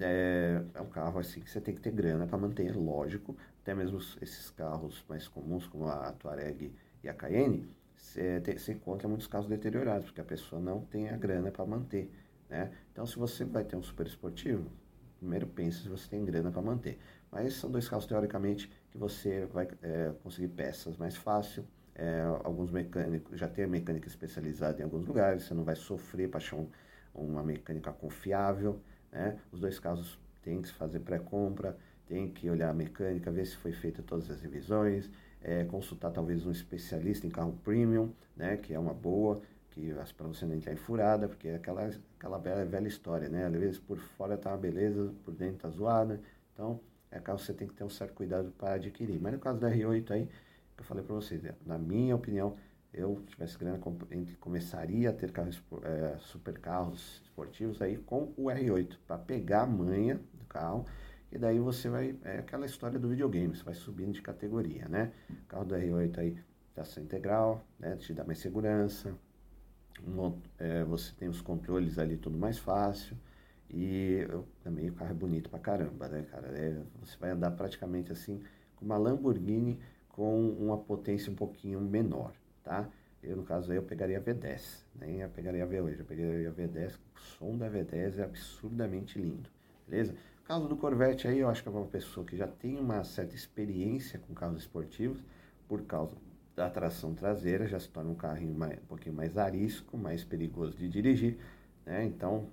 é, 0.00 0.62
é, 0.74 0.80
um 0.80 0.88
carro 0.88 1.18
assim 1.18 1.40
que 1.40 1.50
você 1.50 1.60
tem 1.60 1.74
que 1.74 1.80
ter 1.80 1.92
grana 1.92 2.26
para 2.26 2.38
manter, 2.38 2.74
lógico. 2.76 3.36
Até 3.64 3.74
mesmo 3.74 3.98
esses 4.20 4.50
carros 4.50 5.02
mais 5.08 5.26
comuns, 5.26 5.66
como 5.66 5.88
a 5.88 6.12
Touareg 6.12 6.70
e 7.02 7.08
a 7.08 7.14
Cayenne, 7.14 7.66
você 7.96 8.72
encontra 8.72 9.08
muitos 9.08 9.26
carros 9.26 9.48
deteriorados, 9.48 10.04
porque 10.04 10.20
a 10.20 10.24
pessoa 10.24 10.60
não 10.60 10.82
tem 10.82 11.08
a 11.08 11.16
grana 11.16 11.50
para 11.50 11.64
manter. 11.64 12.12
Né? 12.50 12.70
Então, 12.92 13.06
se 13.06 13.18
você 13.18 13.42
vai 13.42 13.64
ter 13.64 13.74
um 13.74 13.82
super 13.82 14.06
esportivo, 14.06 14.70
primeiro 15.18 15.46
pense 15.46 15.78
se 15.78 15.88
você 15.88 16.06
tem 16.10 16.22
grana 16.26 16.50
para 16.50 16.60
manter. 16.60 16.98
Mas 17.32 17.54
são 17.54 17.70
dois 17.70 17.88
carros, 17.88 18.04
teoricamente, 18.04 18.70
que 18.90 18.98
você 18.98 19.46
vai 19.46 19.66
é, 19.82 20.12
conseguir 20.22 20.48
peças 20.48 20.98
mais 20.98 21.16
fácil. 21.16 21.66
É, 21.94 22.20
alguns 22.44 22.70
mecânicos, 22.70 23.40
já 23.40 23.48
tem 23.48 23.66
mecânica 23.66 24.06
especializada 24.06 24.82
em 24.82 24.84
alguns 24.84 25.06
lugares, 25.06 25.44
você 25.44 25.54
não 25.54 25.64
vai 25.64 25.76
sofrer 25.76 26.28
para 26.28 26.36
achar 26.36 26.56
um, 26.56 26.68
uma 27.14 27.42
mecânica 27.42 27.90
confiável. 27.94 28.78
Né? 29.10 29.38
Os 29.50 29.58
dois 29.58 29.78
casos 29.78 30.20
tem 30.42 30.60
que 30.60 30.70
fazer 30.70 31.00
pré-compra, 31.00 31.78
tem 32.06 32.28
que 32.28 32.48
olhar 32.48 32.70
a 32.70 32.74
mecânica, 32.74 33.30
ver 33.30 33.46
se 33.46 33.56
foi 33.56 33.72
feita 33.72 34.02
todas 34.02 34.30
as 34.30 34.40
revisões, 34.40 35.10
é, 35.42 35.64
consultar 35.64 36.10
talvez 36.10 36.46
um 36.46 36.50
especialista 36.50 37.26
em 37.26 37.30
carro 37.30 37.52
premium, 37.64 38.10
né, 38.36 38.56
que 38.56 38.72
é 38.74 38.78
uma 38.78 38.94
boa, 38.94 39.42
que 39.74 39.92
para 40.16 40.26
você 40.26 40.46
não 40.46 40.54
entrar 40.54 40.72
em 40.72 40.76
furada, 40.76 41.28
porque 41.28 41.48
é 41.48 41.56
aquela, 41.56 41.90
aquela 42.18 42.38
velha, 42.38 42.64
velha 42.64 42.86
história, 42.86 43.28
né? 43.28 43.46
Às 43.46 43.52
vezes 43.52 43.78
por 43.78 43.98
fora 43.98 44.36
tá 44.36 44.50
uma 44.50 44.56
beleza, 44.56 45.12
por 45.24 45.34
dentro 45.34 45.58
tá 45.58 45.68
zoada. 45.68 46.20
Então, 46.52 46.80
é 47.10 47.18
carro 47.18 47.38
que 47.38 47.44
você 47.44 47.52
tem 47.52 47.66
que 47.66 47.74
ter 47.74 47.82
um 47.82 47.90
certo 47.90 48.14
cuidado 48.14 48.52
para 48.56 48.74
adquirir. 48.74 49.20
Mas 49.20 49.32
no 49.32 49.38
caso 49.40 49.58
da 49.58 49.68
R8 49.68 50.10
aí, 50.12 50.26
que 50.76 50.80
eu 50.80 50.84
falei 50.84 51.02
para 51.02 51.14
vocês, 51.16 51.42
na 51.66 51.76
minha 51.76 52.14
opinião, 52.14 52.56
eu 52.92 53.20
tivesse 53.26 53.58
grana, 53.58 53.80
começaria 54.38 55.10
a 55.10 55.12
ter 55.12 55.32
carros, 55.32 55.60
é, 55.82 56.16
super 56.18 56.56
carros 56.58 57.20
esportivos 57.24 57.82
aí 57.82 57.96
com 57.96 58.32
o 58.36 58.44
R8, 58.44 58.96
para 59.06 59.18
pegar 59.18 59.62
a 59.62 59.66
manha 59.66 60.20
do 60.32 60.44
carro, 60.44 60.86
e 61.34 61.38
daí 61.38 61.58
você 61.58 61.88
vai, 61.88 62.16
é 62.24 62.38
aquela 62.38 62.64
história 62.64 62.98
do 62.98 63.08
videogame, 63.08 63.54
você 63.54 63.62
vai 63.62 63.74
subindo 63.74 64.12
de 64.12 64.22
categoria, 64.22 64.88
né? 64.88 65.12
O 65.28 65.46
carro 65.46 65.64
do 65.64 65.74
R8 65.74 66.18
aí, 66.18 66.36
tração 66.74 67.02
integral, 67.02 67.64
né? 67.78 67.96
Te 67.96 68.14
dá 68.14 68.24
mais 68.24 68.38
segurança, 68.38 69.14
um, 70.06 70.38
é, 70.58 70.84
você 70.84 71.12
tem 71.14 71.28
os 71.28 71.40
controles 71.40 71.98
ali 71.98 72.16
tudo 72.16 72.38
mais 72.38 72.58
fácil, 72.58 73.16
e 73.68 74.24
eu, 74.30 74.46
também 74.62 74.88
o 74.88 74.92
carro 74.92 75.10
é 75.10 75.14
bonito 75.14 75.50
pra 75.50 75.58
caramba, 75.58 76.08
né, 76.08 76.22
cara? 76.30 76.48
É, 76.48 76.80
você 77.00 77.16
vai 77.18 77.30
andar 77.30 77.50
praticamente 77.50 78.12
assim, 78.12 78.40
com 78.76 78.84
uma 78.84 78.96
Lamborghini 78.96 79.78
com 80.08 80.50
uma 80.50 80.78
potência 80.78 81.32
um 81.32 81.34
pouquinho 81.34 81.80
menor 81.80 82.32
tá? 82.64 82.88
Eu, 83.22 83.36
no 83.36 83.44
caso 83.44 83.70
aí, 83.70 83.78
eu 83.78 83.82
pegaria 83.82 84.18
a 84.18 84.20
V10, 84.20 84.84
nem 85.00 85.18
né? 85.18 85.24
eu 85.24 85.28
pegaria 85.28 85.62
a 85.62 85.66
V8, 85.66 85.98
eu 85.98 86.04
pegaria 86.04 86.48
a 86.48 86.52
V10, 86.52 86.94
o 87.14 87.20
som 87.20 87.56
da 87.56 87.70
V10 87.70 88.18
é 88.18 88.24
absurdamente 88.24 89.18
lindo, 89.18 89.48
beleza? 89.86 90.14
Caso 90.44 90.68
do 90.68 90.76
Corvette 90.76 91.26
aí, 91.26 91.38
eu 91.38 91.48
acho 91.48 91.62
que 91.62 91.68
é 91.70 91.72
uma 91.72 91.86
pessoa 91.86 92.26
que 92.26 92.36
já 92.36 92.46
tem 92.46 92.78
uma 92.78 93.02
certa 93.02 93.34
experiência 93.34 94.18
com 94.18 94.34
carros 94.34 94.58
esportivos, 94.58 95.24
por 95.66 95.82
causa 95.84 96.14
da 96.54 96.68
tração 96.68 97.14
traseira, 97.14 97.66
já 97.66 97.80
se 97.80 97.88
torna 97.88 98.10
um 98.10 98.14
carrinho 98.14 98.54
mais, 98.54 98.78
um 98.78 98.86
pouquinho 98.86 99.14
mais 99.14 99.38
arisco, 99.38 99.96
mais 99.96 100.22
perigoso 100.22 100.76
de 100.76 100.86
dirigir, 100.86 101.38
né? 101.86 102.04
Então, 102.04 102.50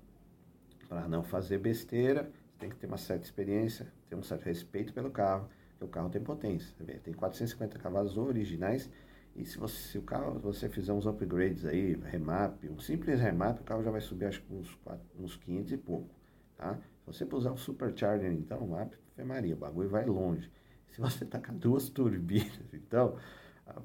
para 0.87 1.05
não 1.05 1.21
fazer 1.21 1.57
besteira, 1.57 2.31
tem 2.57 2.69
que 2.69 2.77
ter 2.77 2.87
uma 2.87 2.97
certa 2.97 3.25
experiência, 3.25 3.91
ter 4.09 4.15
um 4.15 4.23
certo 4.23 4.45
respeito 4.45 4.93
pelo 4.93 5.11
carro, 5.11 5.49
porque 5.71 5.83
o 5.83 5.87
carro 5.89 6.09
tem 6.09 6.23
potência, 6.23 6.73
tem 7.03 7.13
450 7.13 7.77
cavalos 7.77 8.17
originais, 8.17 8.89
e 9.35 9.43
se 9.45 9.57
você, 9.57 9.75
se 9.75 9.97
o 9.97 10.01
carro, 10.01 10.39
você 10.39 10.69
fizer 10.69 10.93
uns 10.93 11.05
upgrades 11.05 11.65
aí, 11.65 11.95
remap, 12.05 12.63
um 12.69 12.79
simples 12.79 13.19
remap, 13.19 13.59
o 13.59 13.63
carro 13.65 13.83
já 13.83 13.91
vai 13.91 14.01
subir 14.01 14.25
acho 14.25 14.41
que 14.41 14.53
uns, 14.53 14.79
uns 15.19 15.35
500 15.35 15.73
e 15.73 15.77
pouco, 15.77 16.09
tá? 16.55 16.79
Se 17.01 17.07
você 17.07 17.25
puser 17.25 17.51
um 17.51 17.57
supercharger, 17.57 18.31
então, 18.31 18.75
Ave 18.75 19.23
Maria, 19.23 19.55
o 19.55 19.57
bagulho 19.57 19.89
vai 19.89 20.05
longe. 20.05 20.51
Se 20.89 21.01
você 21.01 21.25
tacar 21.25 21.55
duas 21.55 21.89
turbinas, 21.89 22.59
então, 22.73 23.17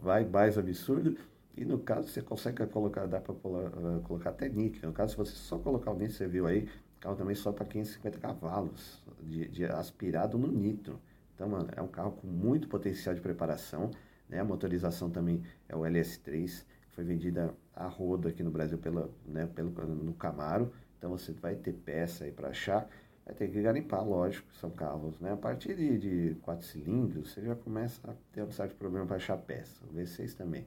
vai 0.00 0.24
mais 0.24 0.58
absurdo. 0.58 1.16
E 1.56 1.64
no 1.64 1.78
caso, 1.78 2.08
você 2.08 2.20
consegue 2.20 2.66
colocar, 2.66 3.06
dá 3.06 3.20
para 3.20 3.32
uh, 3.32 4.00
colocar 4.02 4.30
até 4.30 4.48
níquel. 4.48 4.90
No 4.90 4.94
caso, 4.94 5.12
se 5.12 5.16
você 5.16 5.32
só 5.32 5.58
colocar 5.58 5.90
o 5.90 5.94
níquel, 5.94 6.10
você 6.10 6.26
viu 6.26 6.46
aí, 6.46 6.68
o 6.98 7.00
carro 7.00 7.16
também 7.16 7.34
só 7.34 7.52
para 7.52 7.64
550 7.64 8.18
cavalos 8.18 9.02
de, 9.22 9.48
de 9.48 9.64
aspirado 9.64 10.36
no 10.36 10.48
nitro. 10.48 11.00
Então, 11.34 11.48
mano, 11.48 11.68
é 11.74 11.80
um 11.80 11.88
carro 11.88 12.12
com 12.12 12.26
muito 12.26 12.68
potencial 12.68 13.14
de 13.14 13.20
preparação. 13.20 13.90
Né? 14.28 14.40
A 14.40 14.44
motorização 14.44 15.10
também 15.10 15.42
é 15.68 15.74
o 15.74 15.80
LS3, 15.80 16.64
que 16.88 16.94
foi 16.94 17.04
vendida 17.04 17.54
a 17.74 17.86
roda 17.86 18.28
aqui 18.28 18.42
no 18.42 18.50
Brasil 18.50 18.78
pela, 18.78 19.10
né, 19.24 19.46
pelo, 19.46 19.70
no 19.70 20.14
Camaro. 20.14 20.72
Então 20.98 21.10
você 21.10 21.32
vai 21.32 21.54
ter 21.54 21.72
peça 21.72 22.24
aí 22.24 22.32
para 22.32 22.48
achar. 22.48 22.88
Vai 23.26 23.34
ter 23.34 23.50
que 23.50 23.60
garimpar, 23.60 24.06
lógico, 24.06 24.46
são 24.54 24.70
carros. 24.70 25.18
Né? 25.18 25.32
A 25.32 25.36
partir 25.36 25.74
de, 25.74 25.98
de 25.98 26.34
4 26.42 26.64
cilindros, 26.64 27.32
você 27.32 27.42
já 27.42 27.56
começa 27.56 28.08
a 28.08 28.14
ter 28.32 28.42
um 28.42 28.52
certo 28.52 28.76
problema 28.76 29.04
para 29.04 29.16
achar 29.16 29.36
peça. 29.36 29.84
O 29.84 29.92
V6 29.92 30.34
também. 30.34 30.64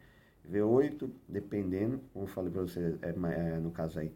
V8, 0.52 1.10
dependendo, 1.28 2.02
como 2.12 2.26
eu 2.26 2.28
falei 2.28 2.52
para 2.52 2.62
você, 2.62 2.98
é, 3.02 3.10
é, 3.10 3.60
no 3.60 3.72
caso 3.72 4.00
aí 4.00 4.14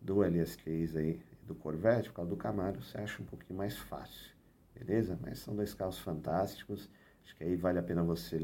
do 0.00 0.16
LS3 0.16 0.96
aí, 0.96 1.20
do 1.46 1.54
Corvette, 1.54 2.10
por 2.10 2.16
causa 2.16 2.30
do 2.30 2.36
Camaro, 2.36 2.82
você 2.82 2.98
acha 2.98 3.22
um 3.22 3.26
pouquinho 3.26 3.56
mais 3.56 3.76
fácil, 3.76 4.30
beleza? 4.74 5.18
Mas 5.22 5.38
são 5.38 5.54
dois 5.54 5.72
carros 5.72 5.98
fantásticos. 5.98 6.90
Acho 7.24 7.36
que 7.36 7.44
aí 7.44 7.56
vale 7.56 7.78
a 7.78 7.82
pena 7.82 8.02
você 8.02 8.38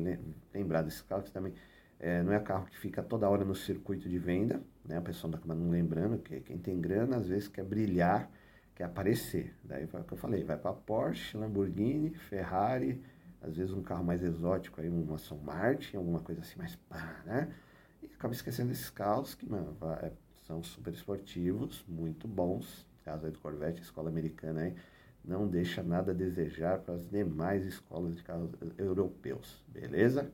lembrar 0.54 0.82
desse 0.82 1.02
carro, 1.04 1.22
que 1.22 1.30
também 1.30 1.52
é, 1.98 2.22
não 2.22 2.32
é 2.32 2.40
carro 2.40 2.66
que 2.66 2.78
fica 2.78 3.02
toda 3.02 3.28
hora 3.28 3.44
no 3.44 3.54
circuito 3.54 4.08
de 4.08 4.18
venda, 4.18 4.62
né? 4.84 4.96
A 4.96 5.00
pessoa 5.00 5.30
não 5.30 5.38
acaba 5.38 5.54
não 5.54 5.70
lembrando 5.70 6.18
que 6.18 6.40
quem 6.40 6.58
tem 6.58 6.80
grana 6.80 7.16
às 7.16 7.28
vezes 7.28 7.48
quer 7.48 7.64
brilhar, 7.64 8.30
quer 8.74 8.84
aparecer. 8.84 9.54
Daí 9.64 9.86
foi 9.86 10.00
o 10.00 10.04
que 10.04 10.12
eu 10.12 10.18
falei, 10.18 10.44
vai 10.44 10.56
para 10.56 10.72
Porsche, 10.72 11.36
Lamborghini, 11.36 12.10
Ferrari, 12.14 13.02
às 13.40 13.56
vezes 13.56 13.72
um 13.72 13.82
carro 13.82 14.04
mais 14.04 14.22
exótico, 14.22 14.80
aí 14.80 14.88
uma 14.88 15.16
Aston 15.16 15.38
Martin, 15.38 15.96
alguma 15.96 16.20
coisa 16.20 16.40
assim 16.40 16.58
mais 16.58 16.76
pá, 16.76 17.22
né? 17.26 17.52
E 18.02 18.06
acaba 18.06 18.32
esquecendo 18.32 18.68
desses 18.68 18.90
carros 18.90 19.34
que, 19.34 19.48
mano, 19.48 19.76
é, 20.02 20.12
são 20.46 20.62
super 20.62 20.92
esportivos, 20.92 21.84
muito 21.88 22.28
bons. 22.28 22.86
Caso 23.04 23.26
aí 23.26 23.32
do 23.32 23.38
Corvette, 23.38 23.82
escola 23.82 24.08
americana 24.08 24.62
aí, 24.62 24.74
não 25.24 25.48
deixa 25.48 25.82
nada 25.82 26.12
a 26.12 26.14
desejar 26.14 26.78
para 26.78 26.94
as 26.94 27.08
demais 27.08 27.64
escolas 27.64 28.14
de 28.16 28.22
carros 28.22 28.50
europeus, 28.78 29.62
beleza? 29.68 30.30